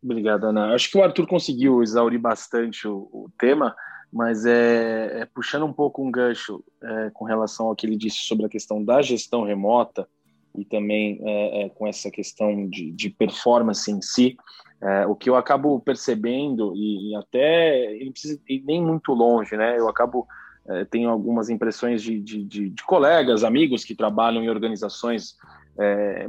Obrigado, 0.01 0.45
Ana. 0.45 0.73
Acho 0.73 0.89
que 0.89 0.97
o 0.97 1.03
Arthur 1.03 1.27
conseguiu 1.27 1.83
exaurir 1.83 2.19
bastante 2.19 2.87
o, 2.87 3.09
o 3.11 3.29
tema 3.37 3.75
mas 4.13 4.45
é, 4.45 5.21
é, 5.21 5.25
puxando 5.25 5.65
um 5.65 5.73
pouco 5.73 6.05
um 6.05 6.11
gancho 6.11 6.63
é, 6.83 7.09
com 7.11 7.25
relação 7.25 7.67
ao 7.67 7.75
que 7.75 7.87
ele 7.87 7.97
disse 7.97 8.19
sobre 8.19 8.45
a 8.45 8.49
questão 8.49 8.83
da 8.83 9.01
gestão 9.01 9.43
remota 9.43 10.07
e 10.55 10.63
também 10.63 11.19
é, 11.23 11.63
é 11.63 11.69
com 11.69 11.87
essa 11.87 12.11
questão 12.11 12.69
de, 12.69 12.91
de 12.91 13.09
performance 13.09 13.89
em 13.91 13.99
si, 14.03 14.37
é, 14.79 15.07
o 15.07 15.15
que 15.15 15.27
eu 15.27 15.35
acabo 15.35 15.79
percebendo 15.79 16.75
e, 16.75 17.09
e 17.09 17.15
até 17.15 17.97
não 18.05 18.11
precisa 18.11 18.39
ir 18.47 18.63
nem 18.63 18.79
muito 18.79 19.13
longe, 19.13 19.57
né? 19.57 19.79
Eu 19.79 19.89
acabo 19.89 20.27
é, 20.69 20.85
tenho 20.85 21.09
algumas 21.09 21.49
impressões 21.49 22.03
de, 22.03 22.21
de, 22.21 22.45
de, 22.45 22.83
colegas, 22.83 23.43
amigos 23.43 23.83
que 23.83 23.95
trabalham 23.95 24.43
em 24.43 24.49
organizações 24.49 25.35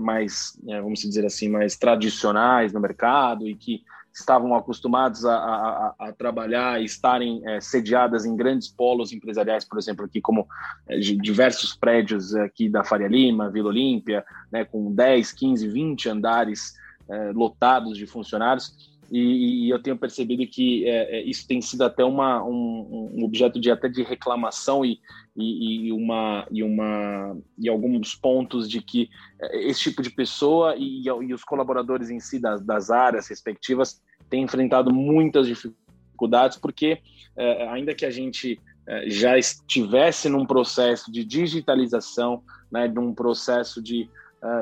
mais, 0.00 0.58
vamos 0.64 1.00
dizer 1.00 1.26
assim, 1.26 1.50
mais 1.50 1.76
tradicionais 1.76 2.72
no 2.72 2.80
mercado 2.80 3.46
e 3.46 3.54
que 3.54 3.82
estavam 4.14 4.54
acostumados 4.54 5.24
a, 5.24 5.34
a, 5.34 5.94
a 5.98 6.12
trabalhar 6.12 6.80
e 6.80 6.84
estarem 6.84 7.42
é, 7.48 7.60
sediadas 7.60 8.24
em 8.24 8.36
grandes 8.36 8.68
polos 8.68 9.12
empresariais, 9.12 9.64
por 9.64 9.76
exemplo, 9.76 10.04
aqui 10.04 10.20
como 10.20 10.46
é, 10.88 10.98
diversos 10.98 11.74
prédios 11.74 12.34
aqui 12.34 12.68
da 12.68 12.84
Faria 12.84 13.08
Lima, 13.08 13.50
Vila 13.50 13.68
Olímpia, 13.68 14.24
né, 14.52 14.64
com 14.64 14.94
10, 14.94 15.32
15, 15.32 15.68
20 15.68 16.08
andares 16.08 16.74
é, 17.08 17.32
lotados 17.32 17.98
de 17.98 18.06
funcionários, 18.06 18.93
e, 19.10 19.66
e, 19.66 19.70
eu 19.70 19.82
tenho 19.82 19.96
percebido 19.96 20.46
que 20.46 20.88
é, 20.88 21.18
é, 21.18 21.22
isso 21.22 21.46
tem 21.46 21.60
sido 21.60 21.82
até 21.82 22.04
uma, 22.04 22.44
um, 22.44 23.12
um, 23.14 23.24
objeto 23.24 23.60
de 23.60 23.70
até 23.70 23.88
de 23.88 24.02
reclamação 24.02 24.84
e, 24.84 25.00
e, 25.36 25.86
e, 25.86 25.92
uma 25.92 26.46
e 26.50 26.62
uma 26.62 27.36
e 27.58 27.68
alguns 27.68 28.14
pontos 28.14 28.68
de 28.68 28.80
que 28.80 29.08
é, 29.40 29.68
esse 29.68 29.80
tipo 29.80 30.02
de 30.02 30.10
pessoa 30.10 30.74
e, 30.76 31.10
os 31.32 31.44
colaboradores 31.44 32.10
em 32.10 32.20
si 32.20 32.38
das, 32.38 32.64
das 32.64 32.90
áreas 32.90 33.28
respectivas 33.28 34.02
têm 34.28 34.44
enfrentado 34.44 34.92
muitas 34.92 35.46
dificuldades 35.46 36.58
porque 36.58 36.98
é, 37.36 37.68
ainda 37.68 37.94
que 37.94 38.06
a 38.06 38.10
gente 38.10 38.60
é, 38.86 39.08
já 39.08 39.38
estivesse 39.38 40.28
num 40.28 40.44
processo 40.44 41.10
de 41.10 41.24
digitalização, 41.24 42.42
né, 42.70 42.86
de 42.86 42.98
um 42.98 43.14
processo 43.14 43.82
de 43.82 44.08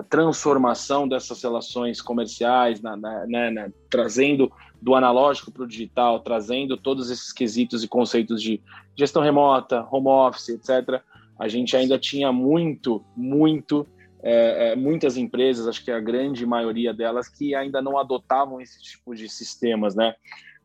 transformação 0.09 1.09
dessas 1.09 1.43
relações 1.43 2.01
comerciais, 2.01 2.81
na, 2.81 2.97
na, 2.97 3.27
né, 3.27 3.51
na, 3.51 3.69
trazendo 3.91 4.51
do 4.81 4.95
analógico 4.95 5.51
para 5.51 5.63
o 5.63 5.67
digital, 5.67 6.21
trazendo 6.21 6.77
todos 6.77 7.11
esses 7.11 7.33
quesitos 7.33 7.83
e 7.83 7.89
conceitos 7.89 8.43
de 8.43 8.61
gestão 8.97 9.23
remota, 9.23 9.87
home 9.91 10.09
office, 10.09 10.51
etc. 10.51 11.01
A 11.39 11.49
gente 11.49 11.77
ainda 11.77 11.99
tinha 11.99 12.33
muito, 12.33 13.05
muito, 13.17 13.87
é, 14.23 14.73
é, 14.73 14.77
muitas 14.77 15.17
empresas, 15.17 15.67
acho 15.67 15.85
que 15.85 15.91
a 15.91 16.01
grande 16.01 16.47
maioria 16.47 16.93
delas, 16.93 17.29
que 17.29 17.55
ainda 17.55 17.83
não 17.83 17.99
adotavam 17.99 18.61
esse 18.61 18.81
tipo 18.83 19.15
de 19.15 19.29
sistemas, 19.29 19.95
né? 19.95 20.15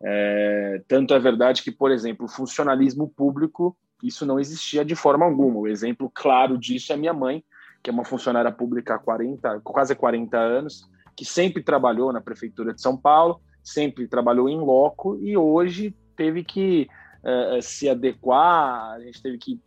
É, 0.04 0.82
tanto 0.88 1.14
é 1.14 1.20
verdade 1.20 1.64
que, 1.64 1.72
por 1.72 1.92
exemplo, 1.92 2.28
funcionalismo 2.28 3.10
público, 3.10 3.76
isso 4.04 4.26
não 4.26 4.40
existia 4.40 4.86
de 4.86 4.96
forma 4.96 5.26
alguma. 5.26 5.60
O 5.60 5.68
exemplo 5.68 6.12
claro 6.14 6.58
disso 6.58 6.94
é 6.94 6.98
minha 6.98 7.14
mãe, 7.14 7.44
que 7.88 7.90
é 7.90 7.94
uma 7.94 8.04
funcionária 8.04 8.52
pública 8.52 8.96
há 8.96 9.00
40, 9.00 9.62
quase 9.64 9.96
40 9.96 10.38
anos, 10.38 10.86
que 11.16 11.24
sempre 11.24 11.64
trabalhou 11.64 12.12
na 12.12 12.20
prefeitura 12.20 12.74
de 12.74 12.82
São 12.82 12.98
Paulo, 12.98 13.40
sempre 13.64 14.10
trabalhou 14.10 14.50
em 14.50 14.60
loco 14.60 15.18
e 15.22 15.38
hoje 15.38 15.96
teve 16.14 16.44
que 16.44 16.90
é, 17.24 17.62
se 17.62 17.90
adequar, 17.90 18.92
a 18.92 19.00
gente 19.00 19.22
teve 19.22 19.38
que, 19.38 19.62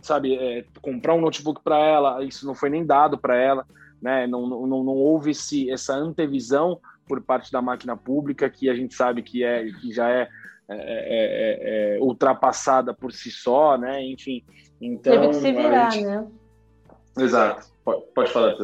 sabe, 0.00 0.34
é, 0.34 0.64
comprar 0.82 1.14
um 1.14 1.20
notebook 1.20 1.62
para 1.62 1.78
ela, 1.78 2.24
isso 2.24 2.44
não 2.44 2.56
foi 2.56 2.70
nem 2.70 2.84
dado 2.84 3.16
para 3.16 3.36
ela, 3.36 3.64
né? 4.02 4.26
Não, 4.26 4.48
não, 4.48 4.66
não 4.66 4.94
houve 4.94 5.30
esse, 5.30 5.70
essa 5.70 5.94
antevisão 5.94 6.80
por 7.06 7.22
parte 7.22 7.52
da 7.52 7.62
máquina 7.62 7.96
pública 7.96 8.50
que 8.50 8.68
a 8.68 8.74
gente 8.74 8.96
sabe 8.96 9.22
que 9.22 9.44
é 9.44 9.64
que 9.80 9.92
já 9.92 10.10
é, 10.10 10.28
é, 10.68 10.74
é, 10.76 11.96
é 11.96 12.00
ultrapassada 12.00 12.92
por 12.92 13.12
si 13.12 13.30
só, 13.30 13.78
né? 13.78 14.04
Enfim, 14.04 14.42
então 14.80 15.12
teve 15.12 15.28
que 15.28 15.34
se 15.34 15.52
virar, 15.52 15.90
gente... 15.90 16.04
né? 16.04 16.26
Exato. 17.18 17.68
Pode, 17.84 18.04
pode 18.14 18.32
falar. 18.32 18.56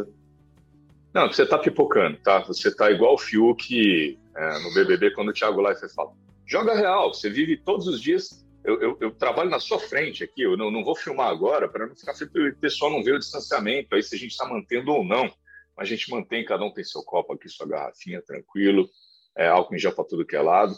Não, 1.13 1.29
você 1.29 1.43
está 1.43 1.59
pipocando, 1.59 2.19
tá? 2.19 2.41
Você 2.41 2.69
está 2.69 2.91
igual 2.91 3.15
o 3.15 3.19
Fiuk 3.19 4.19
é, 4.37 4.59
no 4.61 4.75
BBB 4.75 5.13
quando 5.13 5.31
o 5.31 5.33
Thiago 5.33 5.61
Leifert 5.61 5.93
fala. 5.95 6.13
Joga 6.47 6.75
real, 6.75 7.13
você 7.13 7.31
vive 7.31 7.57
todos 7.57 7.89
os 7.89 8.01
dias. 8.01 8.45
Eu, 8.63 8.81
eu, 8.81 8.99
eu 9.01 9.11
trabalho 9.13 9.49
na 9.49 9.61
sua 9.61 9.79
frente 9.79 10.25
aqui, 10.25 10.43
eu 10.43 10.57
não, 10.57 10.71
não 10.71 10.85
vou 10.85 10.97
filmar 10.97 11.29
agora 11.29 11.69
para 11.69 11.87
não 11.87 11.95
ficar 11.95 12.13
o 12.13 12.57
pessoal 12.57 12.91
não 12.91 13.03
ver 13.03 13.15
o 13.15 13.19
distanciamento, 13.19 13.95
aí 13.95 14.03
se 14.03 14.15
a 14.15 14.19
gente 14.19 14.33
está 14.33 14.47
mantendo 14.47 14.93
ou 14.93 15.05
não. 15.05 15.33
A 15.79 15.85
gente 15.85 16.11
mantém, 16.11 16.45
cada 16.45 16.65
um 16.65 16.73
tem 16.73 16.83
seu 16.83 17.03
copo 17.03 17.33
aqui, 17.33 17.49
sua 17.49 17.67
garrafinha, 17.67 18.21
tranquilo, 18.23 18.89
é, 19.37 19.47
álcool 19.47 19.75
em 19.75 19.79
gel 19.79 19.93
para 19.93 20.05
tudo 20.05 20.27
que 20.27 20.35
é 20.35 20.41
lado, 20.41 20.75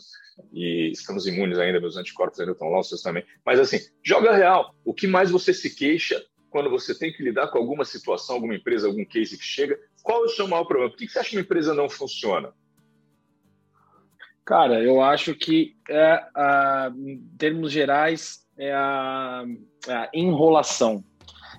e 0.52 0.90
estamos 0.92 1.26
imunes 1.26 1.58
ainda, 1.58 1.80
meus 1.80 1.96
anticorpos 1.96 2.38
ainda 2.40 2.52
estão 2.52 2.68
lá, 2.68 2.78
vocês 2.78 3.00
também. 3.00 3.24
Mas 3.44 3.58
assim, 3.58 3.78
joga 4.02 4.34
real. 4.34 4.74
O 4.84 4.92
que 4.92 5.06
mais 5.06 5.30
você 5.30 5.54
se 5.54 5.74
queixa 5.74 6.22
quando 6.50 6.70
você 6.70 6.98
tem 6.98 7.12
que 7.12 7.22
lidar 7.22 7.48
com 7.48 7.58
alguma 7.58 7.84
situação, 7.84 8.36
alguma 8.36 8.54
empresa, 8.54 8.86
algum 8.86 9.04
case 9.04 9.36
que 9.36 9.44
chega, 9.44 9.78
qual 10.02 10.22
é 10.22 10.26
o 10.26 10.30
seu 10.30 10.48
maior 10.48 10.64
problema? 10.64 10.90
Por 10.90 10.98
que 10.98 11.08
você 11.08 11.18
acha 11.18 11.30
que 11.30 11.36
uma 11.36 11.42
empresa 11.42 11.74
não 11.74 11.88
funciona? 11.88 12.52
Cara, 14.44 14.82
eu 14.82 15.02
acho 15.02 15.34
que, 15.34 15.76
é, 15.90 16.22
em 16.96 17.18
termos 17.36 17.70
gerais, 17.70 18.46
é 18.56 18.72
a, 18.72 19.44
a 19.86 20.08
enrolação. 20.14 21.04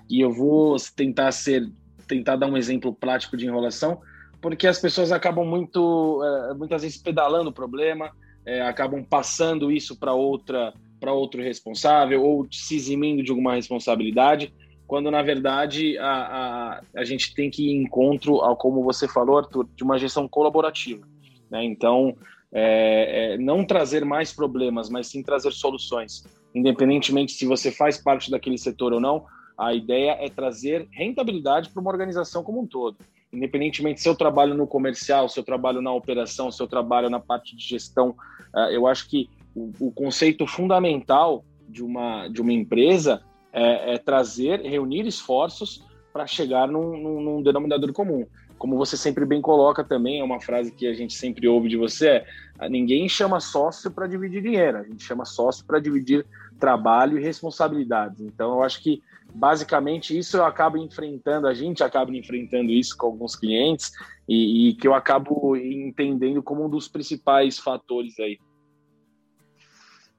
e 0.08 0.20
eu 0.20 0.32
vou 0.32 0.76
tentar 0.96 1.30
ser, 1.30 1.70
tentar 2.08 2.34
dar 2.34 2.48
um 2.48 2.56
exemplo 2.56 2.92
prático 2.92 3.36
de 3.36 3.46
enrolação, 3.46 4.00
porque 4.42 4.66
as 4.66 4.80
pessoas 4.80 5.12
acabam 5.12 5.46
muito, 5.46 6.20
é, 6.24 6.54
muitas 6.54 6.82
vezes 6.82 7.00
pedalando 7.00 7.50
o 7.50 7.52
problema, 7.52 8.10
é, 8.44 8.62
acabam 8.62 9.04
passando 9.04 9.70
isso 9.70 9.96
para 9.96 10.12
outra, 10.12 10.74
para 10.98 11.12
outro 11.12 11.40
responsável 11.40 12.24
ou 12.24 12.48
se 12.50 12.74
eximindo 12.74 13.22
de 13.22 13.30
alguma 13.30 13.54
responsabilidade, 13.54 14.52
quando 14.90 15.08
na 15.08 15.22
verdade 15.22 15.96
a, 15.98 16.10
a, 16.10 16.82
a 16.96 17.04
gente 17.04 17.32
tem 17.32 17.48
que 17.48 17.62
ir 17.62 17.70
em 17.70 17.84
encontro, 17.84 18.40
ao, 18.40 18.56
como 18.56 18.82
você 18.82 19.06
falou, 19.06 19.38
Arthur, 19.38 19.68
de 19.76 19.84
uma 19.84 19.96
gestão 19.96 20.26
colaborativa. 20.26 21.06
Né? 21.48 21.62
Então, 21.64 22.16
é, 22.52 23.34
é, 23.34 23.38
não 23.38 23.64
trazer 23.64 24.04
mais 24.04 24.32
problemas, 24.32 24.90
mas 24.90 25.06
sim 25.06 25.22
trazer 25.22 25.52
soluções. 25.52 26.24
Independentemente 26.52 27.30
se 27.30 27.46
você 27.46 27.70
faz 27.70 27.98
parte 27.98 28.32
daquele 28.32 28.58
setor 28.58 28.92
ou 28.92 28.98
não, 28.98 29.26
a 29.56 29.72
ideia 29.72 30.16
é 30.20 30.28
trazer 30.28 30.88
rentabilidade 30.90 31.70
para 31.70 31.80
uma 31.80 31.92
organização 31.92 32.42
como 32.42 32.60
um 32.60 32.66
todo. 32.66 32.96
Independentemente 33.32 34.00
se 34.00 34.08
eu 34.08 34.16
trabalho 34.16 34.54
no 34.54 34.66
comercial, 34.66 35.28
se 35.28 35.38
eu 35.38 35.44
trabalho 35.44 35.80
na 35.80 35.92
operação, 35.94 36.50
se 36.50 36.60
eu 36.60 36.66
trabalho 36.66 37.08
na 37.08 37.20
parte 37.20 37.54
de 37.54 37.62
gestão, 37.64 38.08
uh, 38.52 38.72
eu 38.72 38.88
acho 38.88 39.08
que 39.08 39.30
o, 39.54 39.70
o, 39.78 39.92
conceito 39.92 40.48
fundamental 40.48 41.44
de 41.68 41.80
uma, 41.80 42.26
de 42.26 42.42
uma 42.42 42.52
empresa 42.52 43.22
é, 43.52 43.94
é 43.94 43.98
trazer, 43.98 44.60
reunir 44.60 45.06
esforços 45.06 45.84
para 46.12 46.26
chegar 46.26 46.68
num, 46.68 46.96
num, 46.96 47.20
num 47.20 47.42
denominador 47.42 47.92
comum 47.92 48.26
como 48.60 48.76
você 48.76 48.94
sempre 48.94 49.24
bem 49.24 49.40
coloca 49.40 49.82
também, 49.82 50.20
é 50.20 50.22
uma 50.22 50.38
frase 50.38 50.70
que 50.70 50.86
a 50.86 50.92
gente 50.92 51.14
sempre 51.14 51.48
ouve 51.48 51.66
de 51.66 51.78
você, 51.78 52.22
é 52.58 52.68
ninguém 52.68 53.08
chama 53.08 53.40
sócio 53.40 53.90
para 53.90 54.06
dividir 54.06 54.42
dinheiro, 54.42 54.76
a 54.76 54.82
gente 54.82 55.02
chama 55.02 55.24
sócio 55.24 55.64
para 55.64 55.80
dividir 55.80 56.26
trabalho 56.58 57.18
e 57.18 57.22
responsabilidades. 57.22 58.20
Então, 58.20 58.52
eu 58.52 58.62
acho 58.62 58.82
que 58.82 59.02
basicamente 59.32 60.16
isso 60.16 60.36
eu 60.36 60.44
acabo 60.44 60.76
enfrentando, 60.76 61.46
a 61.46 61.54
gente 61.54 61.82
acaba 61.82 62.14
enfrentando 62.14 62.70
isso 62.70 62.94
com 62.98 63.06
alguns 63.06 63.34
clientes 63.34 63.92
e, 64.28 64.68
e 64.68 64.74
que 64.74 64.86
eu 64.86 64.92
acabo 64.92 65.56
entendendo 65.56 66.42
como 66.42 66.66
um 66.66 66.68
dos 66.68 66.86
principais 66.86 67.58
fatores 67.58 68.20
aí. 68.20 68.38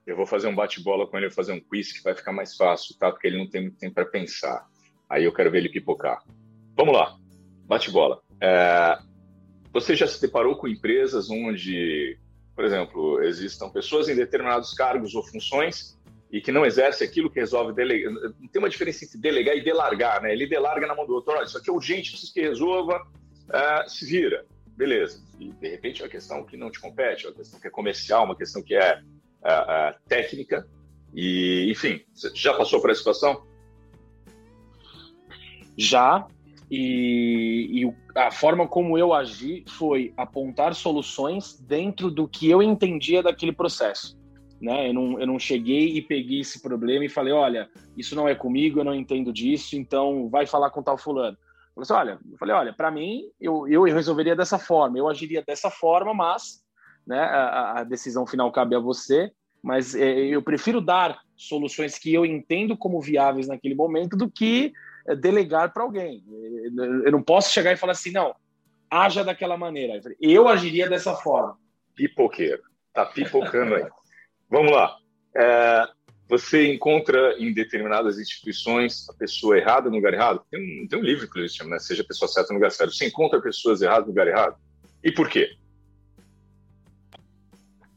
Eu 0.05 0.15
vou 0.15 0.25
fazer 0.25 0.47
um 0.47 0.55
bate-bola 0.55 1.07
com 1.07 1.17
ele, 1.17 1.27
vou 1.27 1.35
fazer 1.35 1.53
um 1.53 1.59
quiz 1.59 1.91
que 1.91 2.03
vai 2.03 2.15
ficar 2.15 2.31
mais 2.31 2.55
fácil, 2.55 2.97
tá? 2.97 3.11
Porque 3.11 3.27
ele 3.27 3.37
não 3.37 3.49
tem 3.49 3.61
muito 3.61 3.77
tempo 3.77 3.93
para 3.93 4.05
pensar. 4.05 4.67
Aí 5.09 5.25
eu 5.25 5.33
quero 5.33 5.51
ver 5.51 5.59
ele 5.59 5.69
pipocar. 5.69 6.23
Vamos 6.75 6.93
lá, 6.93 7.15
bate-bola. 7.65 8.21
É, 8.41 8.97
você 9.71 9.95
já 9.95 10.07
se 10.07 10.19
deparou 10.19 10.55
com 10.55 10.67
empresas 10.67 11.29
onde, 11.29 12.17
por 12.55 12.65
exemplo, 12.65 13.21
existam 13.23 13.69
pessoas 13.69 14.09
em 14.09 14.15
determinados 14.15 14.73
cargos 14.73 15.13
ou 15.15 15.23
funções 15.27 15.99
e 16.31 16.41
que 16.41 16.51
não 16.51 16.65
exercem 16.65 17.07
aquilo 17.07 17.29
que 17.29 17.39
resolve 17.39 17.73
delegar. 17.73 18.13
Tem 18.51 18.61
uma 18.61 18.69
diferença 18.69 19.05
entre 19.05 19.19
delegar 19.19 19.55
e 19.55 19.63
delargar, 19.63 20.21
né? 20.21 20.31
Ele 20.31 20.47
delarga 20.47 20.87
na 20.87 20.95
mão 20.95 21.05
do 21.05 21.13
outro. 21.13 21.33
Olha, 21.33 21.43
isso 21.43 21.57
aqui 21.57 21.69
é 21.69 21.73
urgente, 21.73 22.11
preciso 22.11 22.33
que 22.33 22.41
resolva, 22.41 23.05
é, 23.53 23.87
se 23.87 24.05
vira. 24.05 24.45
Beleza. 24.75 25.21
E, 25.39 25.51
de 25.51 25.69
repente, 25.69 26.01
é 26.01 26.05
uma 26.05 26.11
questão 26.11 26.45
que 26.45 26.57
não 26.57 26.71
te 26.71 26.79
compete, 26.79 27.25
é 27.25 27.29
uma 27.29 27.35
questão 27.35 27.59
que 27.59 27.67
é 27.67 27.69
comercial, 27.69 28.25
uma 28.25 28.35
questão 28.35 28.63
que 28.63 28.73
é, 28.73 29.01
técnica. 30.07 30.67
E, 31.13 31.69
enfim, 31.69 32.01
já 32.33 32.53
passou 32.53 32.79
por 32.79 32.89
essa 32.89 32.99
situação? 32.99 33.43
Já, 35.77 36.27
e, 36.69 37.83
e, 37.83 37.93
a 38.17 38.31
forma 38.31 38.65
como 38.65 38.97
eu 38.97 39.13
agi 39.13 39.65
foi 39.67 40.13
apontar 40.15 40.73
soluções 40.73 41.59
dentro 41.59 42.09
do 42.09 42.27
que 42.27 42.49
eu 42.49 42.63
entendia 42.63 43.21
daquele 43.21 43.51
processo. 43.51 44.17
Né? 44.61 44.89
Eu, 44.89 44.93
não, 44.93 45.19
eu 45.19 45.27
não 45.27 45.39
cheguei 45.39 45.97
e 45.97 46.01
peguei 46.01 46.39
esse 46.39 46.61
problema 46.61 47.03
e 47.03 47.09
falei: 47.09 47.33
olha, 47.33 47.69
isso 47.97 48.15
não 48.15 48.27
é 48.27 48.35
comigo, 48.35 48.79
eu 48.79 48.85
não 48.85 48.95
entendo 48.95 49.33
disso, 49.33 49.75
então 49.75 50.29
vai 50.29 50.45
falar 50.45 50.69
com 50.69 50.83
tal 50.83 50.97
fulano. 50.97 51.37
Eu 51.75 51.83
falei, 51.83 51.83
assim, 51.83 51.93
olha, 51.93 52.19
eu 52.31 52.37
falei, 52.37 52.55
olha, 52.55 52.73
para 52.73 52.91
mim, 52.91 53.23
eu, 53.39 53.67
eu 53.67 53.83
resolveria 53.83 54.35
dessa 54.35 54.59
forma, 54.59 54.97
eu 54.97 55.09
agiria 55.09 55.43
dessa 55.45 55.69
forma, 55.69 56.13
mas 56.13 56.61
né, 57.05 57.19
a, 57.19 57.79
a 57.79 57.83
decisão 57.83 58.25
final 58.25 58.51
cabe 58.51 58.75
a 58.75 58.79
você, 58.79 59.31
mas 59.61 59.95
é, 59.95 60.09
eu 60.27 60.41
prefiro 60.41 60.81
dar 60.81 61.19
soluções 61.35 61.97
que 61.97 62.13
eu 62.13 62.25
entendo 62.25 62.75
como 62.77 63.01
viáveis 63.01 63.47
naquele 63.47 63.75
momento 63.75 64.15
do 64.17 64.29
que 64.29 64.73
é, 65.07 65.15
delegar 65.15 65.73
para 65.73 65.83
alguém. 65.83 66.23
Eu 67.05 67.11
não 67.11 67.21
posso 67.21 67.51
chegar 67.51 67.71
e 67.71 67.77
falar 67.77 67.93
assim, 67.93 68.11
não, 68.11 68.35
haja 68.89 69.23
daquela 69.23 69.57
maneira. 69.57 69.99
Eu 70.19 70.47
agiria 70.47 70.89
dessa 70.89 71.15
forma. 71.15 71.57
Pipoqueiro. 71.95 72.61
Tá 72.93 73.05
pipocando 73.05 73.75
aí. 73.75 73.85
Vamos 74.49 74.71
lá. 74.71 74.97
É, 75.35 75.87
você 76.27 76.71
encontra 76.73 77.35
em 77.37 77.53
determinadas 77.53 78.19
instituições 78.19 79.07
a 79.09 79.13
pessoa 79.13 79.57
errada 79.57 79.89
no 79.89 79.95
lugar 79.95 80.13
errado? 80.13 80.41
Tem 80.49 80.59
um, 80.59 80.87
tem 80.87 80.99
um 80.99 81.03
livro 81.03 81.27
chamam, 81.49 81.71
né? 81.71 81.79
Seja 81.79 82.03
a 82.03 82.05
pessoa 82.05 82.27
certa 82.27 82.53
no 82.53 82.59
lugar 82.59 82.71
certo. 82.71 82.93
Você 82.93 83.07
encontra 83.07 83.41
pessoas 83.41 83.81
erradas 83.81 84.03
no 84.03 84.09
lugar 84.09 84.27
errado? 84.27 84.55
E 85.03 85.11
por 85.11 85.29
quê? 85.29 85.51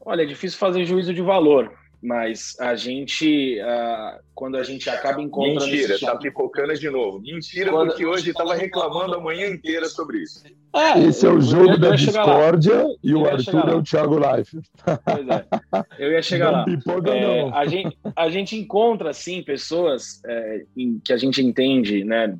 Olha, 0.05 0.21
é 0.21 0.25
difícil 0.25 0.57
fazer 0.59 0.85
juízo 0.85 1.13
de 1.13 1.21
valor 1.21 1.71
mas 2.05 2.55
a 2.59 2.75
gente, 2.75 3.59
uh, 3.59 4.19
quando 4.35 4.57
a 4.57 4.63
gente 4.63 4.89
acaba 4.89 5.21
encontrando. 5.21 5.65
Mentira, 5.65 5.99
tá 5.99 6.15
pipocando 6.15 6.73
de 6.75 6.89
novo. 6.89 7.19
Mentira, 7.19 7.71
quando... 7.71 7.89
porque 7.89 8.05
hoje 8.05 8.29
estava 8.29 8.53
reclamando 8.53 9.15
a 9.15 9.19
manhã 9.19 9.47
inteira 9.47 9.87
sobre 9.87 10.19
isso. 10.19 10.43
É, 10.75 10.99
Esse 10.99 11.25
é 11.25 11.29
o 11.29 11.41
jogo 11.41 11.77
da 11.77 11.95
discórdia 11.95 12.85
e 13.03 13.13
o 13.15 13.25
Arthur 13.25 13.69
é 13.69 13.75
o 13.75 13.81
Thiago 13.81 14.17
Life. 14.19 14.59
Pois 14.83 15.27
é, 15.27 15.45
eu 15.97 16.11
ia 16.11 16.21
chegar 16.21 16.51
não 16.51 16.59
lá. 16.59 16.65
Pipoca, 16.65 17.09
é, 17.11 17.49
a, 17.51 17.65
gente, 17.65 17.97
a 18.15 18.29
gente 18.29 18.55
encontra, 18.55 19.09
assim, 19.09 19.41
pessoas 19.41 20.21
é, 20.25 20.65
em, 20.77 20.99
que 21.03 21.11
a 21.11 21.17
gente 21.17 21.41
entende, 21.41 22.03
né, 22.03 22.37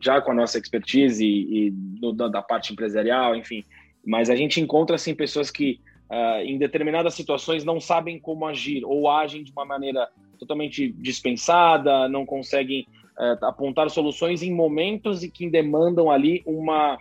já 0.00 0.20
com 0.20 0.30
a 0.30 0.34
nossa 0.34 0.58
expertise 0.58 1.24
e, 1.24 1.66
e 1.66 1.70
do, 1.70 2.12
da 2.12 2.42
parte 2.42 2.72
empresarial, 2.72 3.34
enfim, 3.34 3.64
mas 4.06 4.30
a 4.30 4.36
gente 4.36 4.60
encontra, 4.60 4.94
assim, 4.94 5.14
pessoas 5.14 5.50
que 5.50 5.80
uh, 6.10 6.40
em 6.42 6.58
determinadas 6.58 7.14
situações 7.14 7.64
não 7.64 7.80
sabem 7.80 8.18
como 8.18 8.46
agir 8.46 8.84
ou 8.84 9.08
agem 9.08 9.44
de 9.44 9.52
uma 9.52 9.64
maneira 9.64 10.08
totalmente 10.38 10.90
dispensada, 10.92 12.08
não 12.08 12.26
conseguem 12.26 12.86
uh, 13.18 13.44
apontar 13.44 13.88
soluções 13.90 14.42
em 14.42 14.52
momentos 14.52 15.22
e 15.22 15.30
que 15.30 15.48
demandam 15.48 16.10
ali 16.10 16.42
uma 16.44 16.98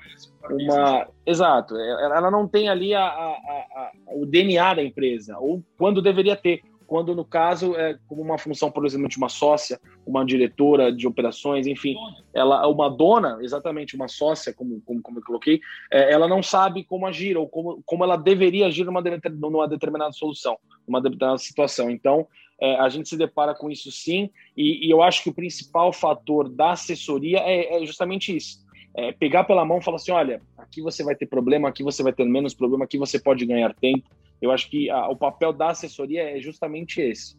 uma 0.50 1.08
exato 1.26 1.76
ela 1.76 2.32
não 2.32 2.48
tem 2.48 2.70
ali 2.70 2.94
a, 2.94 3.04
a, 3.04 3.06
a, 3.06 3.92
o 4.16 4.26
DNA 4.26 4.76
da 4.76 4.84
empresa 4.84 5.38
ou 5.38 5.62
quando 5.78 6.02
deveria 6.02 6.36
ter 6.36 6.62
quando 6.90 7.16
no 7.16 7.24
caso 7.24 7.76
é 7.76 8.00
como 8.08 8.20
uma 8.20 8.40
função, 8.40 8.72
por 8.72 8.84
exemplo, 8.84 9.08
de 9.08 9.18
uma 9.18 9.30
sócia, 9.30 9.80
uma 10.08 10.26
diretora 10.26 10.92
de 10.92 11.08
operações, 11.08 11.68
enfim, 11.68 11.96
ela 12.34 12.68
uma 12.68 12.90
dona, 12.90 13.38
exatamente 13.42 13.96
uma 13.96 14.08
sócia, 14.08 14.52
como, 14.52 14.82
como, 14.82 15.00
como 15.00 15.20
eu 15.20 15.24
coloquei, 15.24 15.62
é, 15.92 16.12
ela 16.12 16.28
não 16.28 16.42
sabe 16.42 16.84
como 16.84 17.06
agir 17.06 17.38
ou 17.38 17.48
como, 17.48 17.84
como 17.86 18.04
ela 18.04 18.18
deveria 18.18 18.66
agir 18.66 18.86
numa, 18.86 19.04
numa 19.40 19.68
determinada 19.68 20.12
solução, 20.14 20.58
numa 20.88 21.00
determinada 21.00 21.38
situação. 21.38 21.92
Então, 21.92 22.26
é, 22.60 22.76
a 22.78 22.90
gente 22.90 23.08
se 23.08 23.16
depara 23.16 23.54
com 23.54 23.70
isso 23.70 23.92
sim, 23.92 24.32
e, 24.58 24.88
e, 24.88 24.90
eu 24.90 25.04
acho 25.04 25.22
que 25.22 25.30
o 25.30 25.34
principal 25.34 25.94
fator 25.94 26.50
da 26.50 26.72
assessoria 26.72 27.38
é, 27.38 27.84
é 27.84 27.86
justamente 27.86 28.36
isso. 28.36 28.66
É 28.96 29.12
pegar 29.12 29.44
pela 29.44 29.64
mão 29.64 29.78
e 29.78 29.84
falar 29.84 29.98
assim: 29.98 30.12
olha, 30.12 30.42
aqui 30.58 30.82
você 30.82 31.04
vai 31.04 31.16
ter 31.16 31.28
problema, 31.28 31.70
aqui 31.70 31.84
você 31.84 32.02
vai 32.02 32.12
ter 32.12 32.26
menos 32.26 32.56
problema, 32.56 32.86
aqui 32.86 32.98
você 32.98 33.20
pode 33.20 33.46
ganhar 33.46 33.76
tempo. 33.76 34.10
Eu 34.42 34.52
acho 34.52 34.70
que 34.70 34.90
a, 34.90 35.08
o 35.10 35.16
papel 35.16 35.52
da 35.52 35.70
assessoria 35.70 36.38
é 36.38 36.40
justamente 36.40 37.02
esse. 37.02 37.38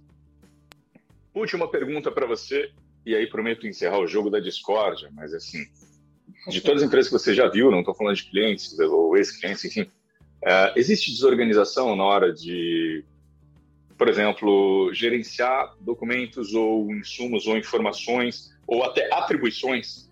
Última 1.35 1.71
pergunta 1.71 2.11
para 2.11 2.27
você, 2.27 2.71
e 3.07 3.15
aí 3.15 3.27
prometo 3.27 3.67
encerrar 3.67 4.01
o 4.01 4.07
jogo 4.07 4.31
da 4.31 4.41
discórdia, 4.41 5.11
mas 5.13 5.33
assim, 5.33 5.65
de 6.49 6.61
todas 6.61 6.83
as 6.83 6.89
empresas 6.89 7.11
que 7.11 7.19
você 7.19 7.35
já 7.35 7.49
viu, 7.49 7.71
não 7.71 7.81
estou 7.81 7.95
falando 7.95 8.17
de 8.17 8.25
clientes 8.25 8.79
ou 8.79 9.17
ex-clientes, 9.17 9.65
enfim, 9.65 9.91
é, 10.45 10.73
existe 10.77 11.11
desorganização 11.11 11.95
na 11.95 12.05
hora 12.05 12.33
de, 12.33 13.05
por 13.97 14.09
exemplo, 14.09 14.93
gerenciar 14.93 15.75
documentos 15.81 16.55
ou 16.55 16.91
insumos 16.93 17.47
ou 17.47 17.57
informações 17.57 18.51
ou 18.67 18.83
até 18.83 19.13
atribuições? 19.13 20.11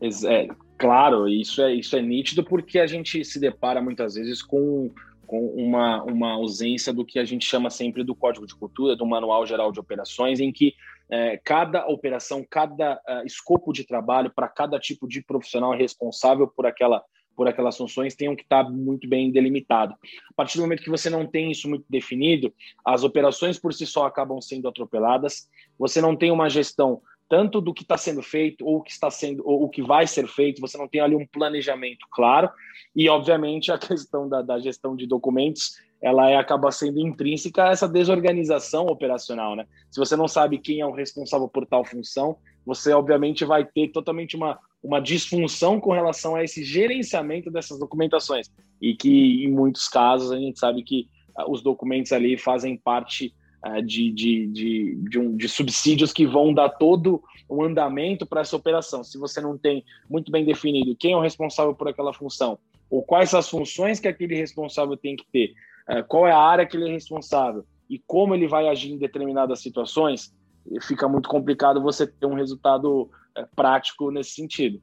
É, 0.00 0.48
Claro, 0.76 1.28
isso 1.28 1.62
é, 1.62 1.72
isso 1.74 1.96
é 1.96 2.02
nítido 2.02 2.42
porque 2.44 2.78
a 2.78 2.86
gente 2.86 3.24
se 3.24 3.38
depara 3.38 3.80
muitas 3.80 4.14
vezes 4.14 4.42
com, 4.42 4.90
com 5.26 5.46
uma, 5.48 6.02
uma 6.02 6.32
ausência 6.32 6.92
do 6.92 7.04
que 7.04 7.18
a 7.18 7.24
gente 7.24 7.46
chama 7.46 7.70
sempre 7.70 8.02
do 8.02 8.14
código 8.14 8.46
de 8.46 8.54
cultura, 8.54 8.96
do 8.96 9.06
manual 9.06 9.46
geral 9.46 9.70
de 9.70 9.78
operações, 9.78 10.40
em 10.40 10.52
que 10.52 10.74
é, 11.10 11.36
cada 11.44 11.86
operação, 11.86 12.44
cada 12.48 12.94
uh, 12.94 13.26
escopo 13.26 13.72
de 13.72 13.84
trabalho 13.84 14.32
para 14.34 14.48
cada 14.48 14.78
tipo 14.78 15.06
de 15.06 15.22
profissional 15.22 15.72
responsável 15.72 16.48
por 16.48 16.66
aquela 16.66 17.02
por 17.36 17.48
aquelas 17.48 17.76
funções 17.76 18.14
tenham 18.14 18.36
que 18.36 18.42
estar 18.42 18.70
muito 18.70 19.08
bem 19.08 19.30
delimitado. 19.30 19.92
A 20.30 20.34
partir 20.36 20.56
do 20.56 20.62
momento 20.62 20.84
que 20.84 20.90
você 20.90 21.10
não 21.10 21.26
tem 21.26 21.50
isso 21.50 21.68
muito 21.68 21.84
definido, 21.90 22.54
as 22.84 23.02
operações 23.02 23.58
por 23.58 23.74
si 23.74 23.86
só 23.86 24.06
acabam 24.06 24.40
sendo 24.40 24.68
atropeladas. 24.68 25.48
Você 25.76 26.00
não 26.00 26.14
tem 26.14 26.30
uma 26.30 26.48
gestão 26.48 27.02
tanto 27.28 27.60
do 27.60 27.72
que 27.72 27.82
está 27.82 27.96
sendo 27.96 28.22
feito 28.22 28.66
ou 28.66 28.76
o 28.76 28.82
que 28.82 28.90
está 28.90 29.10
sendo 29.10 29.42
ou 29.46 29.64
o 29.64 29.68
que 29.68 29.82
vai 29.82 30.06
ser 30.06 30.26
feito, 30.28 30.60
você 30.60 30.76
não 30.76 30.88
tem 30.88 31.00
ali 31.00 31.16
um 31.16 31.26
planejamento 31.26 32.06
claro 32.10 32.50
e 32.94 33.08
obviamente 33.08 33.72
a 33.72 33.78
questão 33.78 34.28
da, 34.28 34.42
da 34.42 34.58
gestão 34.58 34.94
de 34.94 35.06
documentos 35.06 35.76
ela 36.04 36.28
é, 36.28 36.36
acaba 36.36 36.70
sendo 36.70 37.00
intrínseca 37.00 37.64
a 37.64 37.70
essa 37.70 37.88
desorganização 37.88 38.86
operacional, 38.88 39.56
né? 39.56 39.66
Se 39.90 39.98
você 39.98 40.14
não 40.14 40.28
sabe 40.28 40.58
quem 40.58 40.80
é 40.80 40.86
o 40.86 40.92
responsável 40.92 41.48
por 41.48 41.64
tal 41.64 41.82
função, 41.82 42.36
você 42.64 42.92
obviamente 42.92 43.42
vai 43.42 43.64
ter 43.64 43.88
totalmente 43.88 44.36
uma, 44.36 44.58
uma 44.82 45.00
disfunção 45.00 45.80
com 45.80 45.92
relação 45.92 46.34
a 46.34 46.44
esse 46.44 46.62
gerenciamento 46.62 47.50
dessas 47.50 47.78
documentações. 47.78 48.50
E 48.82 48.94
que, 48.94 49.44
em 49.44 49.50
muitos 49.50 49.88
casos, 49.88 50.30
a 50.30 50.38
gente 50.38 50.58
sabe 50.58 50.82
que 50.82 51.08
uh, 51.38 51.50
os 51.50 51.62
documentos 51.62 52.12
ali 52.12 52.36
fazem 52.36 52.76
parte 52.76 53.34
de, 53.82 54.10
de, 54.12 54.46
de, 54.46 54.94
de, 55.08 55.18
um, 55.18 55.36
de 55.36 55.48
subsídios 55.48 56.12
que 56.12 56.26
vão 56.26 56.52
dar 56.52 56.68
todo 56.68 57.22
o 57.48 57.62
andamento 57.62 58.26
para 58.26 58.42
essa 58.42 58.56
operação. 58.56 59.02
Se 59.02 59.18
você 59.18 59.40
não 59.40 59.56
tem 59.56 59.84
muito 60.08 60.30
bem 60.30 60.44
definido 60.44 60.96
quem 60.96 61.12
é 61.12 61.16
o 61.16 61.20
responsável 61.20 61.74
por 61.74 61.88
aquela 61.88 62.12
função, 62.12 62.58
ou 62.90 63.02
quais 63.02 63.34
as 63.34 63.48
funções 63.48 63.98
que 63.98 64.08
aquele 64.08 64.34
responsável 64.34 64.96
tem 64.96 65.16
que 65.16 65.24
ter, 65.32 65.54
uh, 65.88 66.04
qual 66.06 66.26
é 66.26 66.32
a 66.32 66.38
área 66.38 66.66
que 66.66 66.76
ele 66.76 66.88
é 66.88 66.92
responsável 66.92 67.64
e 67.88 67.98
como 68.06 68.34
ele 68.34 68.48
vai 68.48 68.68
agir 68.68 68.92
em 68.92 68.98
determinadas 68.98 69.60
situações, 69.60 70.34
fica 70.82 71.08
muito 71.08 71.28
complicado 71.28 71.82
você 71.82 72.06
ter 72.06 72.26
um 72.26 72.34
resultado 72.34 73.10
é, 73.36 73.46
prático 73.54 74.10
nesse 74.10 74.30
sentido. 74.30 74.80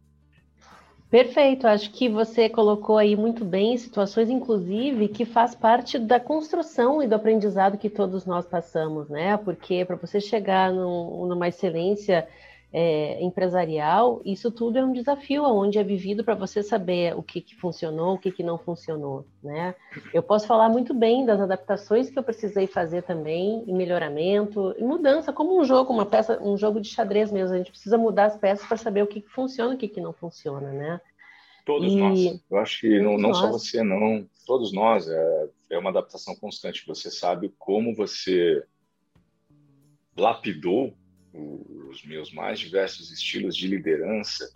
Perfeito, 1.12 1.67
acho 1.67 1.91
que 1.91 2.08
você 2.08 2.47
colocou 2.50 2.97
aí 2.97 3.17
muito 3.17 3.43
bem 3.43 3.78
situações, 3.78 4.30
inclusive, 4.30 5.10
que 5.10 5.26
faz 5.26 5.54
parte 5.54 6.00
da 6.00 6.21
construção 6.21 7.04
e 7.04 7.08
do 7.08 7.13
aprendizado 7.13 7.78
que 7.78 7.89
todos 7.89 8.26
nós 8.26 8.47
passamos, 8.47 9.10
né? 9.10 9.36
Porque 9.38 9.84
para 9.84 9.97
você 9.97 10.21
chegar 10.21 10.71
num, 10.71 11.26
numa 11.28 11.50
excelência 11.50 12.28
é, 12.73 13.21
empresarial, 13.21 14.21
isso 14.23 14.49
tudo 14.49 14.77
é 14.77 14.84
um 14.84 14.93
desafio, 14.93 15.43
onde 15.43 15.77
é 15.77 15.84
vivido 15.84 16.23
para 16.23 16.36
você 16.36 16.63
saber 16.63 17.13
o 17.17 17.21
que, 17.21 17.41
que 17.41 17.55
funcionou, 17.55 18.15
o 18.15 18.17
que, 18.17 18.31
que 18.31 18.43
não 18.43 18.57
funcionou, 18.57 19.25
né? 19.43 19.75
Eu 20.13 20.23
posso 20.23 20.47
falar 20.47 20.69
muito 20.69 20.93
bem 20.93 21.25
das 21.25 21.41
adaptações 21.41 22.10
que 22.10 22.17
eu 22.17 22.23
precisei 22.23 22.67
fazer 22.67 23.03
também, 23.03 23.63
em 23.67 23.75
melhoramento, 23.75 24.73
em 24.77 24.86
mudança, 24.86 25.34
como 25.34 25.60
um 25.60 25.65
jogo, 25.65 25.91
uma 25.91 26.05
peça, 26.05 26.41
um 26.41 26.55
jogo 26.55 26.79
de 26.79 26.88
xadrez 26.88 27.29
mesmo. 27.29 27.53
A 27.53 27.57
gente 27.57 27.71
precisa 27.71 27.97
mudar 27.97 28.27
as 28.27 28.38
peças 28.38 28.65
para 28.65 28.77
saber 28.77 29.03
o 29.03 29.07
que, 29.07 29.19
que 29.19 29.29
funciona, 29.29 29.73
e 29.73 29.75
o 29.75 29.79
que, 29.79 29.89
que 29.89 29.99
não 29.99 30.13
funciona, 30.13 30.71
né? 30.71 31.01
Todos 31.65 31.91
e... 31.91 31.95
nós. 31.97 32.41
Eu 32.49 32.57
acho 32.57 32.79
que 32.79 32.99
não, 33.01 33.17
não 33.17 33.34
só 33.34 33.51
você, 33.51 33.84
não. 33.84 34.25
Todos 34.47 34.71
nós. 34.71 35.10
É, 35.10 35.49
é 35.71 35.77
uma 35.77 35.89
adaptação 35.89 36.36
constante. 36.36 36.88
Você 36.88 37.12
sabe 37.12 37.53
como 37.60 37.93
você 37.93 38.63
lapidou 40.15 40.93
os 41.33 42.03
meus 42.05 42.31
mais 42.31 42.59
diversos 42.59 43.11
estilos 43.11 43.55
de 43.55 43.67
liderança. 43.67 44.51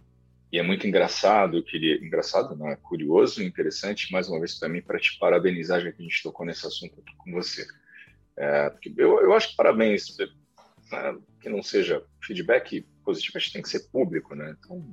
E 0.52 0.60
é 0.60 0.64
muito 0.64 0.88
engraçado, 0.88 1.58
eu 1.58 1.64
queria. 1.64 1.98
Engraçado, 1.98 2.56
não, 2.56 2.70
é 2.70 2.76
curioso 2.76 3.42
e 3.42 3.46
interessante, 3.46 4.12
mais 4.12 4.30
uma 4.30 4.40
vez, 4.40 4.60
mim, 4.70 4.82
para 4.82 5.00
te 5.00 5.18
parabenizar, 5.20 5.82
já 5.82 5.92
que 5.92 6.02
a 6.02 6.06
gente 6.06 6.24
tocou 6.24 6.46
nesse 6.46 6.66
assunto 6.66 7.00
aqui 7.00 7.16
com 7.18 7.32
você. 7.32 7.66
É, 8.38 8.74
eu, 8.98 9.22
eu 9.22 9.34
acho 9.34 9.50
que 9.50 9.56
parabéns, 9.56 10.18
né, 10.92 11.18
que 11.42 11.50
não 11.50 11.64
seja 11.64 12.04
feedback 12.22 12.86
positivo, 13.04 13.38
acho 13.38 13.48
que 13.48 13.54
tem 13.54 13.62
que 13.62 13.70
ser 13.70 13.88
público, 13.90 14.36
né? 14.36 14.56
Então, 14.60 14.84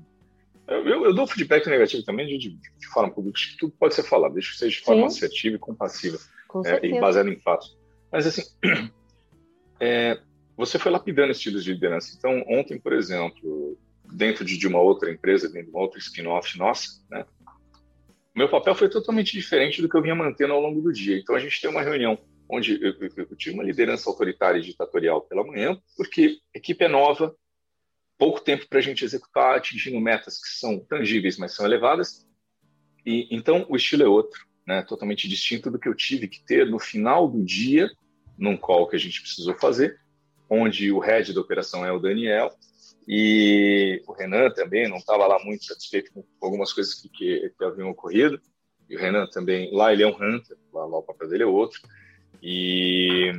eu, 0.67 0.87
eu, 0.87 1.05
eu 1.07 1.15
dou 1.15 1.27
feedback 1.27 1.67
negativo 1.69 2.05
também 2.05 2.27
de, 2.27 2.39
de, 2.39 2.57
de 2.57 2.87
forma 2.89 3.13
pública, 3.13 3.39
acho 3.39 3.53
que 3.53 3.59
tudo 3.59 3.75
pode 3.79 3.95
ser 3.95 4.05
falado, 4.05 4.35
desde 4.35 4.53
que 4.53 4.59
seja 4.59 4.79
de 4.79 4.85
forma 4.85 5.09
Sim. 5.11 5.17
assertiva 5.17 5.57
e 5.57 5.59
compassiva, 5.59 6.19
é, 6.65 6.87
e 6.87 7.01
baseado 7.01 7.29
em 7.29 7.39
fatos. 7.41 7.77
Mas, 8.11 8.27
assim, 8.27 8.43
é, 9.81 10.21
você 10.57 10.79
foi 10.79 10.93
lapidando 10.93 11.33
estilos 11.33 11.65
de 11.65 11.73
liderança. 11.73 12.15
Então, 12.17 12.45
ontem, 12.49 12.79
por 12.79 12.93
exemplo, 12.93 13.79
dentro 14.13 14.45
de, 14.45 14.67
uma 14.67 14.81
outra 14.81 15.11
empresa, 15.11 15.49
dentro 15.49 15.71
de 15.71 15.75
uma 15.75 15.81
outra 15.81 15.99
spin-off 15.99 16.59
nossa, 16.59 17.03
né, 17.11 17.25
meu 18.35 18.49
papel 18.49 18.75
foi 18.75 18.89
totalmente 18.89 19.33
diferente 19.33 19.83
do 19.83 19.89
que 19.89 19.97
eu 19.97 20.03
vinha 20.03 20.15
mantendo 20.15 20.55
ao 20.55 20.61
longo 20.61 20.81
do 20.81 20.93
dia. 20.93 21.19
Então, 21.19 21.35
a 21.35 21.39
gente 21.39 21.61
tem 21.61 21.71
uma 21.71 21.83
reunião 21.83 22.19
onde 22.49 22.83
eu, 22.83 22.93
eu, 22.93 23.11
eu 23.17 23.37
tive 23.37 23.55
uma 23.55 23.65
liderança 23.65 24.09
autoritária 24.09 24.59
e 24.59 24.63
ditatorial 24.63 25.23
pela 25.23 25.45
manhã, 25.45 25.79
porque 25.97 26.39
a 26.55 26.59
equipe 26.59 26.85
é 26.85 26.89
nova, 26.89 27.35
pouco 28.19 28.41
tempo 28.41 28.69
para 28.69 28.79
a 28.79 28.83
gente 28.83 29.05
executar, 29.05 29.57
atingindo 29.57 30.01
metas 30.01 30.39
que 30.39 30.49
são 30.49 30.79
tangíveis, 30.79 31.39
mas 31.39 31.55
são 31.55 31.67
elevadas. 31.67 32.27
E 33.05 33.27
então 33.35 33.67
o 33.69 33.77
estilo 33.77 34.03
é 34.03 34.07
outro, 34.07 34.47
né? 34.67 34.83
Totalmente 34.83 35.29
distinto 35.29 35.71
do 35.71 35.79
que 35.79 35.89
eu 35.89 35.95
tive 35.95 36.29
que 36.29 36.45
ter 36.45 36.67
no 36.67 36.79
final 36.79 37.29
do 37.29 37.43
dia, 37.43 37.91
num 38.39 38.57
call 38.57 38.87
que 38.87 38.97
a 38.97 38.99
gente 38.99 39.21
precisou 39.21 39.55
fazer, 39.59 39.99
onde 40.53 40.93
o 40.93 40.99
head 40.99 41.33
da 41.33 41.41
operação 41.41 41.85
é 41.87 41.91
o 41.91 41.99
Daniel 41.99 42.55
e 43.09 44.03
o 44.07 44.13
Renan 44.13 44.51
também 44.51 44.87
não 44.87 44.99
estava 44.99 45.27
lá 45.27 45.43
muito 45.43 45.65
satisfeito 45.65 46.13
com 46.13 46.25
algumas 46.43 46.75
coisas 46.75 46.93
que, 46.95 47.09
que, 47.09 47.53
que, 47.57 47.65
haviam 47.65 47.89
ocorrido. 47.89 48.39
E 48.89 48.95
o 48.95 48.99
Renan 48.99 49.27
também, 49.29 49.75
lá 49.75 49.93
ele 49.93 50.03
é 50.03 50.07
um 50.07 50.11
hunter, 50.11 50.57
lá, 50.71 50.85
lá 50.85 50.99
o 50.99 51.03
papel 51.03 51.29
dele 51.29 51.45
é 51.45 51.47
outro. 51.47 51.81
E 52.43 53.33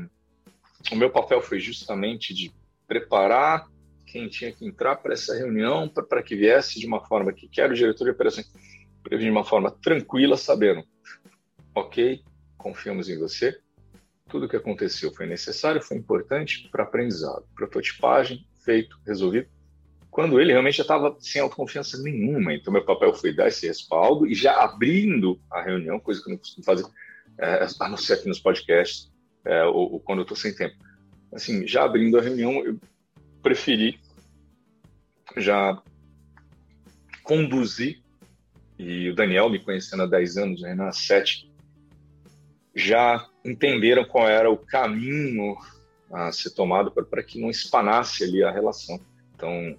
o 0.92 0.96
meu 0.96 1.12
papel 1.12 1.40
foi 1.40 1.60
justamente 1.60 2.34
de 2.34 2.52
preparar 2.88 3.68
quem 4.08 4.28
tinha 4.28 4.52
que 4.52 4.66
entrar 4.66 4.96
para 4.96 5.14
essa 5.14 5.36
reunião 5.36 5.88
para 5.88 6.24
que 6.24 6.36
viesse 6.36 6.80
de 6.80 6.88
uma 6.88 7.06
forma 7.06 7.32
que 7.32 7.48
quero 7.48 7.74
o 7.74 7.76
diretor 7.76 8.06
de 8.06 8.18
vir 9.12 9.20
de 9.20 9.30
uma 9.30 9.44
forma 9.44 9.70
tranquila, 9.70 10.36
sabendo, 10.36 10.84
ok, 11.76 12.24
confiamos 12.58 13.08
em 13.08 13.18
você, 13.18 13.60
tudo 14.34 14.48
o 14.48 14.50
que 14.50 14.56
aconteceu 14.56 15.14
foi 15.14 15.28
necessário, 15.28 15.80
foi 15.80 15.96
importante 15.96 16.68
para 16.72 16.82
aprendizado. 16.82 17.46
Prototipagem, 17.54 18.44
feito, 18.66 19.00
resolvido. 19.06 19.48
Quando 20.10 20.42
ele 20.42 20.52
realmente 20.52 20.78
já 20.78 20.82
estava 20.82 21.16
sem 21.20 21.40
autoconfiança 21.40 22.02
nenhuma. 22.02 22.52
Então, 22.52 22.74
meu 22.74 22.84
papel 22.84 23.14
foi 23.14 23.32
dar 23.32 23.48
esse 23.48 23.68
respaldo 23.68 24.26
e 24.26 24.34
já 24.34 24.64
abrindo 24.64 25.40
a 25.52 25.62
reunião, 25.62 26.00
coisa 26.00 26.20
que 26.20 26.30
eu 26.30 26.32
não 26.32 26.40
costumo 26.40 26.66
fazer, 26.66 26.84
é, 27.38 27.68
a 27.80 27.90
não 27.90 27.96
ser 27.96 28.14
aqui 28.14 28.28
nos 28.28 28.40
podcasts, 28.40 29.12
é, 29.46 29.64
ou, 29.66 29.94
ou 29.94 30.00
quando 30.00 30.20
eu 30.20 30.24
estou 30.24 30.36
sem 30.36 30.56
tempo. 30.56 30.78
Assim, 31.32 31.68
já 31.68 31.84
abrindo 31.84 32.18
a 32.18 32.22
reunião, 32.22 32.66
eu 32.66 32.80
preferi 33.44 34.00
já 35.38 35.80
conduzir, 37.22 38.02
e 38.80 39.12
o 39.12 39.16
Daniel 39.16 39.48
me 39.48 39.60
conhecendo 39.60 40.02
há 40.02 40.08
10 40.08 40.38
anos, 40.38 40.62
o 40.64 40.66
Renan 40.66 40.88
há 40.88 40.92
7, 40.92 41.52
já 42.76 43.30
entenderam 43.44 44.06
qual 44.06 44.28
era 44.28 44.50
o 44.50 44.58
caminho 44.58 45.58
a 46.12 46.32
ser 46.32 46.52
tomado 46.52 46.92
para 46.92 47.24
que 47.24 47.42
não 47.42 47.50
espanasse 47.50 48.24
ali 48.24 48.44
a 48.44 48.52
relação. 48.52 49.00
Então, 49.36 49.78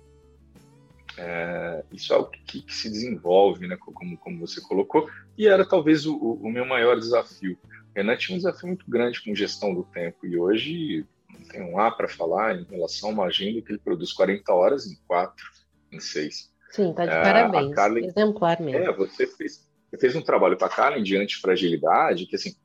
é, 1.16 1.84
isso 1.92 2.12
é 2.12 2.16
o 2.16 2.24
que, 2.24 2.62
que, 2.62 2.74
se 2.74 2.90
desenvolve, 2.90 3.68
né, 3.68 3.76
como, 3.76 4.16
como 4.18 4.40
você 4.40 4.60
colocou, 4.60 5.08
e 5.38 5.46
era 5.46 5.64
talvez 5.66 6.06
o, 6.06 6.16
o 6.16 6.50
meu 6.50 6.66
maior 6.66 6.98
desafio. 6.98 7.56
O 7.62 7.94
Renan 7.94 8.16
tinha 8.16 8.34
um 8.34 8.38
desafio 8.38 8.66
muito 8.66 8.84
grande 8.88 9.22
com 9.22 9.34
gestão 9.34 9.72
do 9.72 9.84
tempo, 9.84 10.26
e 10.26 10.36
hoje 10.36 11.06
tem 11.50 11.62
um 11.62 11.78
A 11.78 11.90
para 11.90 12.08
falar 12.08 12.56
em 12.56 12.64
relação 12.64 13.10
a 13.10 13.12
uma 13.12 13.24
agenda 13.26 13.62
que 13.62 13.72
ele 13.72 13.78
produz 13.78 14.12
40 14.12 14.52
horas 14.52 14.86
em 14.86 14.96
4, 15.06 15.44
em 15.92 16.00
6. 16.00 16.52
Sim, 16.70 16.92
tá 16.92 17.06
de 17.06 17.12
é, 17.12 17.22
parabéns, 17.22 17.76
exemplar 18.08 18.60
mesmo. 18.60 18.90
É, 18.90 18.92
você 18.92 19.26
fez, 19.28 19.64
você 19.88 19.98
fez 19.98 20.16
um 20.16 20.22
trabalho 20.22 20.56
para 20.56 20.66
a 20.66 20.70
Carlin 20.70 21.04
de 21.04 21.16
antifragilidade, 21.16 22.26
que 22.26 22.34
assim, 22.34 22.56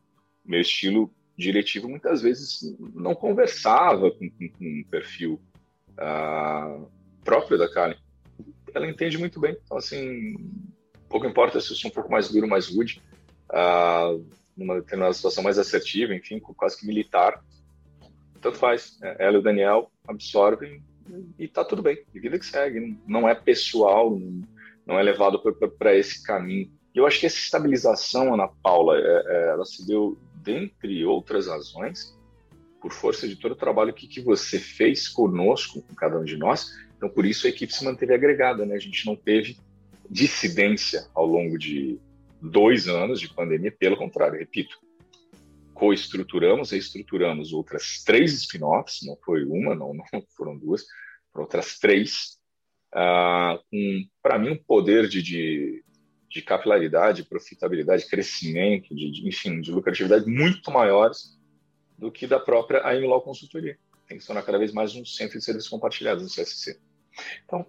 meu 0.46 0.62
estilo 0.62 1.12
diretivo 1.38 1.88
muitas 1.88 2.22
vezes 2.22 2.60
não 2.94 3.16
conversava 3.16 4.12
com, 4.12 4.30
com, 4.30 4.50
com 4.50 4.82
o 4.82 4.90
perfil 4.90 5.42
uh, 5.94 6.90
próprio 7.24 7.58
da 7.58 7.72
Karen. 7.72 7.96
Ela 8.74 8.88
entende 8.88 9.18
muito 9.18 9.40
bem. 9.40 9.58
Então, 9.64 9.78
assim, 9.78 10.36
pouco 11.08 11.26
importa 11.26 11.60
se 11.60 11.72
eu 11.72 11.76
sou 11.76 11.90
um 11.90 11.94
pouco 11.94 12.12
mais 12.12 12.30
duro, 12.30 12.48
mais 12.48 12.68
rude, 12.68 13.02
uh, 13.52 14.24
numa 14.56 14.76
determinada 14.76 15.14
situação 15.14 15.44
mais 15.44 15.58
assertiva, 15.58 16.14
enfim, 16.14 16.40
quase 16.40 16.78
que 16.78 16.86
militar. 16.86 17.44
Tanto 18.42 18.58
faz. 18.58 18.98
Ela 19.02 19.38
e 19.38 19.40
o 19.40 19.42
Daniel 19.42 19.92
absorvem 20.08 20.84
e 21.38 21.48
tá 21.48 21.64
tudo 21.64 21.82
bem. 21.82 22.04
E 22.14 22.20
vida 22.20 22.38
que 22.38 22.46
segue. 22.46 22.98
Não 23.08 23.28
é 23.28 23.34
pessoal, 23.34 24.18
não 24.86 25.00
é 25.00 25.04
levado 25.04 25.42
para 25.78 25.96
esse 25.96 26.24
caminho. 26.24 26.72
Eu 26.94 27.06
acho 27.06 27.20
que 27.20 27.26
essa 27.26 27.38
estabilização, 27.38 28.34
Ana 28.34 28.48
Paula, 28.62 28.98
é, 28.98 29.24
é, 29.26 29.50
ela 29.50 29.66
se 29.66 29.86
deu 29.86 30.18
dentre 30.44 31.06
outras 31.06 31.48
razões, 31.48 32.18
por 32.82 32.94
força 32.94 33.28
de 33.28 33.36
todo 33.36 33.52
o 33.52 33.58
trabalho 33.58 33.94
que, 33.94 34.08
que 34.08 34.22
você 34.22 34.60
fez 34.60 35.08
conosco, 35.08 35.82
com 35.82 35.94
cada 35.94 36.18
um 36.18 36.24
de 36.24 36.38
nós. 36.38 36.72
Então, 36.96 37.10
por 37.10 37.26
isso 37.26 37.46
a 37.46 37.50
equipe 37.50 37.74
se 37.74 37.84
manteve 37.84 38.14
agregada, 38.14 38.66
né? 38.66 38.76
A 38.76 38.80
gente 38.80 39.06
não 39.06 39.16
teve 39.16 39.58
dissidência 40.10 41.08
ao 41.14 41.26
longo 41.26 41.58
de 41.58 42.00
dois 42.42 42.88
anos 42.88 43.20
de 43.20 43.34
pandemia, 43.34 43.72
pelo 43.72 43.98
contrário, 43.98 44.40
repito, 44.40 44.80
co-estruturamos, 45.74 46.72
reestruturamos 46.72 47.54
outras 47.54 48.04
três 48.04 48.34
spin-offs, 48.34 49.00
não 49.06 49.18
foi 49.24 49.44
uma, 49.46 49.76
não, 49.76 49.94
não 49.94 50.06
foram 50.36 50.58
duas, 50.58 50.84
foram 51.32 51.46
outras 51.46 51.78
três, 51.78 52.38
com, 52.92 54.08
para 54.22 54.40
mim, 54.40 54.52
um 54.52 54.64
poder 54.64 55.08
de, 55.08 55.22
de, 55.22 55.84
de 56.30 56.42
capilaridade, 56.42 57.24
profitabilidade, 57.24 58.08
crescimento, 58.08 58.94
de, 58.96 59.12
de, 59.12 59.28
enfim, 59.28 59.62
de 59.62 59.72
lucratividade 59.72 60.30
muito 60.30 60.72
maiores 60.72 61.38
do 61.98 62.12
que 62.12 62.28
da 62.28 62.40
própria 62.40 62.86
AIMLAW 62.86 63.22
Consultoria. 63.22 63.78
Tem 64.08 64.18
que 64.18 64.24
se 64.24 64.28
tornar 64.28 64.44
cada 64.44 64.58
vez 64.58 64.72
mais 64.72 64.96
um 64.96 65.04
centro 65.06 65.38
de 65.38 65.44
serviços 65.44 65.70
compartilhados 65.70 66.24
no 66.24 66.30
CSC. 66.30 66.80
Então, 67.46 67.66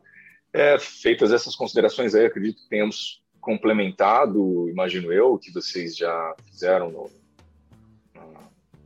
é, 0.52 0.78
feitas 0.78 1.32
essas 1.32 1.56
considerações 1.56 2.14
aí, 2.14 2.26
acredito 2.26 2.62
que 2.62 2.68
tenhamos 2.68 3.22
complementado, 3.40 4.68
imagino 4.68 5.12
eu, 5.12 5.34
o 5.34 5.38
que 5.38 5.52
vocês 5.52 5.96
já 5.96 6.34
fizeram 6.50 6.90
no, 6.90 7.10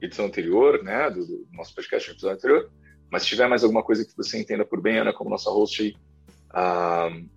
edição 0.04 0.26
anterior, 0.26 0.82
né, 0.82 1.10
do, 1.10 1.26
do 1.26 1.46
nosso 1.52 1.74
podcast, 1.74 2.08
no 2.08 2.14
episódio 2.14 2.36
anterior. 2.36 2.70
Mas 3.10 3.22
se 3.22 3.28
tiver 3.28 3.48
mais 3.48 3.62
alguma 3.62 3.82
coisa 3.82 4.04
que 4.04 4.16
você 4.16 4.38
entenda 4.38 4.64
por 4.64 4.80
bem, 4.80 4.98
Ana, 4.98 5.12
como 5.12 5.30
nossa 5.30 5.50
host 5.50 5.82
aí, 5.82 5.94
uh, 6.50 7.28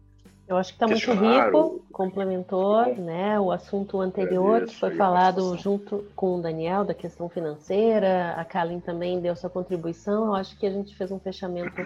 eu 0.47 0.55
acho 0.55 0.69
que 0.69 0.83
está 0.83 0.87
muito 0.87 1.11
rico, 1.11 1.85
complementou 1.91 2.95
né, 2.95 3.37
o 3.37 3.51
assunto 3.51 3.99
anterior 3.99 4.65
que 4.65 4.75
foi 4.75 4.95
falado 4.95 5.57
junto 5.57 6.05
com 6.15 6.35
o 6.35 6.41
Daniel 6.41 6.85
da 6.85 6.93
questão 6.93 7.27
financeira. 7.27 8.33
A 8.37 8.45
Kalin 8.45 8.79
também 8.79 9.19
deu 9.19 9.35
sua 9.35 9.49
contribuição. 9.49 10.27
Eu 10.27 10.35
acho 10.35 10.57
que 10.57 10.65
a 10.65 10.71
gente 10.71 10.95
fez 10.95 11.11
um 11.11 11.19
fechamento 11.19 11.85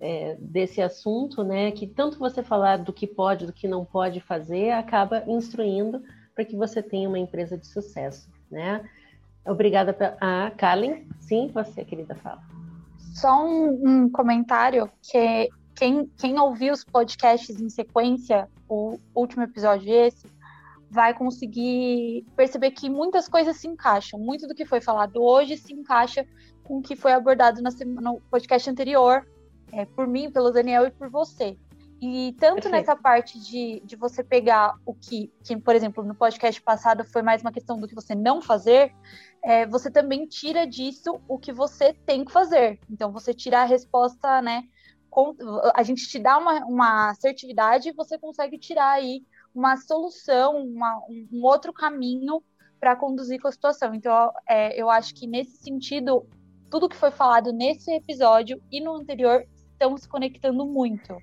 é, 0.00 0.36
desse 0.40 0.82
assunto, 0.82 1.44
né? 1.44 1.70
Que 1.70 1.86
tanto 1.86 2.18
você 2.18 2.42
falar 2.42 2.78
do 2.78 2.92
que 2.92 3.06
pode, 3.06 3.46
do 3.46 3.52
que 3.52 3.68
não 3.68 3.84
pode 3.84 4.20
fazer, 4.20 4.72
acaba 4.72 5.22
instruindo 5.28 6.02
para 6.34 6.44
que 6.44 6.56
você 6.56 6.82
tenha 6.82 7.08
uma 7.08 7.18
empresa 7.18 7.56
de 7.56 7.66
sucesso, 7.68 8.28
né? 8.50 8.84
Obrigada 9.46 9.96
a 10.20 10.50
Kalin. 10.56 11.06
Sim, 11.20 11.48
você, 11.54 11.84
querida, 11.84 12.16
fala. 12.16 12.42
Só 13.14 13.46
um, 13.46 13.82
um 13.86 14.10
comentário 14.10 14.90
que 15.00 15.48
quem, 15.80 16.12
quem 16.18 16.38
ouviu 16.38 16.74
os 16.74 16.84
podcasts 16.84 17.58
em 17.58 17.70
sequência, 17.70 18.46
o 18.68 18.98
último 19.14 19.44
episódio 19.44 19.90
esse, 19.90 20.26
vai 20.90 21.14
conseguir 21.14 22.26
perceber 22.36 22.72
que 22.72 22.90
muitas 22.90 23.26
coisas 23.26 23.56
se 23.56 23.66
encaixam. 23.66 24.20
Muito 24.20 24.46
do 24.46 24.54
que 24.54 24.66
foi 24.66 24.82
falado 24.82 25.22
hoje 25.22 25.56
se 25.56 25.72
encaixa 25.72 26.26
com 26.64 26.78
o 26.78 26.82
que 26.82 26.94
foi 26.94 27.14
abordado 27.14 27.62
na 27.62 27.70
semana, 27.70 28.12
no 28.12 28.20
podcast 28.30 28.68
anterior, 28.68 29.26
é, 29.72 29.86
por 29.86 30.06
mim, 30.06 30.30
pelo 30.30 30.50
Daniel 30.50 30.86
e 30.86 30.90
por 30.90 31.08
você. 31.08 31.56
E 31.98 32.34
tanto 32.38 32.56
Perfeito. 32.56 32.72
nessa 32.72 32.94
parte 32.94 33.40
de, 33.40 33.80
de 33.82 33.96
você 33.96 34.22
pegar 34.22 34.74
o 34.84 34.92
que, 34.92 35.32
que, 35.42 35.56
por 35.56 35.74
exemplo, 35.74 36.04
no 36.04 36.14
podcast 36.14 36.60
passado 36.60 37.04
foi 37.04 37.22
mais 37.22 37.40
uma 37.40 37.52
questão 37.52 37.80
do 37.80 37.88
que 37.88 37.94
você 37.94 38.14
não 38.14 38.42
fazer, 38.42 38.92
é, 39.42 39.64
você 39.66 39.90
também 39.90 40.26
tira 40.26 40.66
disso 40.66 41.18
o 41.26 41.38
que 41.38 41.54
você 41.54 41.94
tem 42.04 42.22
que 42.22 42.32
fazer. 42.32 42.78
Então, 42.90 43.10
você 43.10 43.32
tira 43.32 43.62
a 43.62 43.64
resposta, 43.64 44.42
né? 44.42 44.64
A 45.74 45.82
gente 45.82 46.08
te 46.08 46.18
dá 46.18 46.38
uma, 46.38 46.64
uma 46.64 47.10
assertividade 47.10 47.88
e 47.88 47.92
você 47.92 48.18
consegue 48.18 48.58
tirar 48.58 48.92
aí 48.92 49.22
uma 49.54 49.76
solução, 49.76 50.56
uma, 50.64 51.00
um 51.10 51.42
outro 51.42 51.72
caminho 51.72 52.42
para 52.78 52.96
conduzir 52.96 53.40
com 53.40 53.48
a 53.48 53.52
situação. 53.52 53.94
Então, 53.94 54.32
é, 54.48 54.80
eu 54.80 54.88
acho 54.88 55.14
que 55.14 55.26
nesse 55.26 55.56
sentido, 55.58 56.26
tudo 56.70 56.88
que 56.88 56.96
foi 56.96 57.10
falado 57.10 57.52
nesse 57.52 57.92
episódio 57.92 58.62
e 58.70 58.80
no 58.80 58.94
anterior 58.94 59.44
estão 59.72 59.96
se 59.96 60.08
conectando 60.08 60.64
muito. 60.64 61.16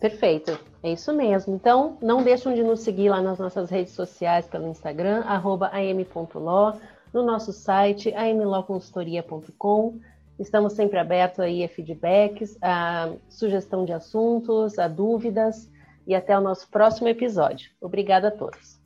Perfeito, 0.00 0.58
é 0.82 0.92
isso 0.92 1.12
mesmo. 1.12 1.54
Então, 1.54 1.96
não 2.02 2.22
deixem 2.22 2.54
de 2.54 2.62
nos 2.62 2.80
seguir 2.80 3.08
lá 3.08 3.22
nas 3.22 3.38
nossas 3.38 3.70
redes 3.70 3.92
sociais, 3.92 4.46
pelo 4.46 4.68
Instagram, 4.68 5.22
am.lo, 5.26 6.80
no 7.12 7.22
nosso 7.24 7.52
site, 7.52 8.12
amloconsultoria.com. 8.12 10.00
Estamos 10.38 10.72
sempre 10.72 10.98
abertos 10.98 11.40
aí 11.40 11.62
a 11.62 11.68
feedbacks, 11.68 12.58
a 12.60 13.12
sugestão 13.28 13.84
de 13.84 13.92
assuntos, 13.92 14.78
a 14.78 14.88
dúvidas 14.88 15.70
e 16.06 16.14
até 16.14 16.36
o 16.36 16.40
nosso 16.40 16.68
próximo 16.70 17.08
episódio. 17.08 17.70
Obrigada 17.80 18.28
a 18.28 18.30
todos. 18.30 18.80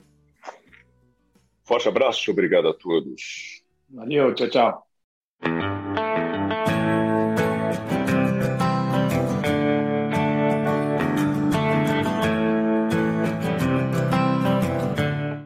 Forte 1.65 1.89
abraço, 1.89 2.31
obrigado 2.31 2.69
a 2.69 2.75
todos. 2.75 3.63
Valeu, 3.91 4.35
tchau, 4.35 4.49
tchau. 4.49 4.88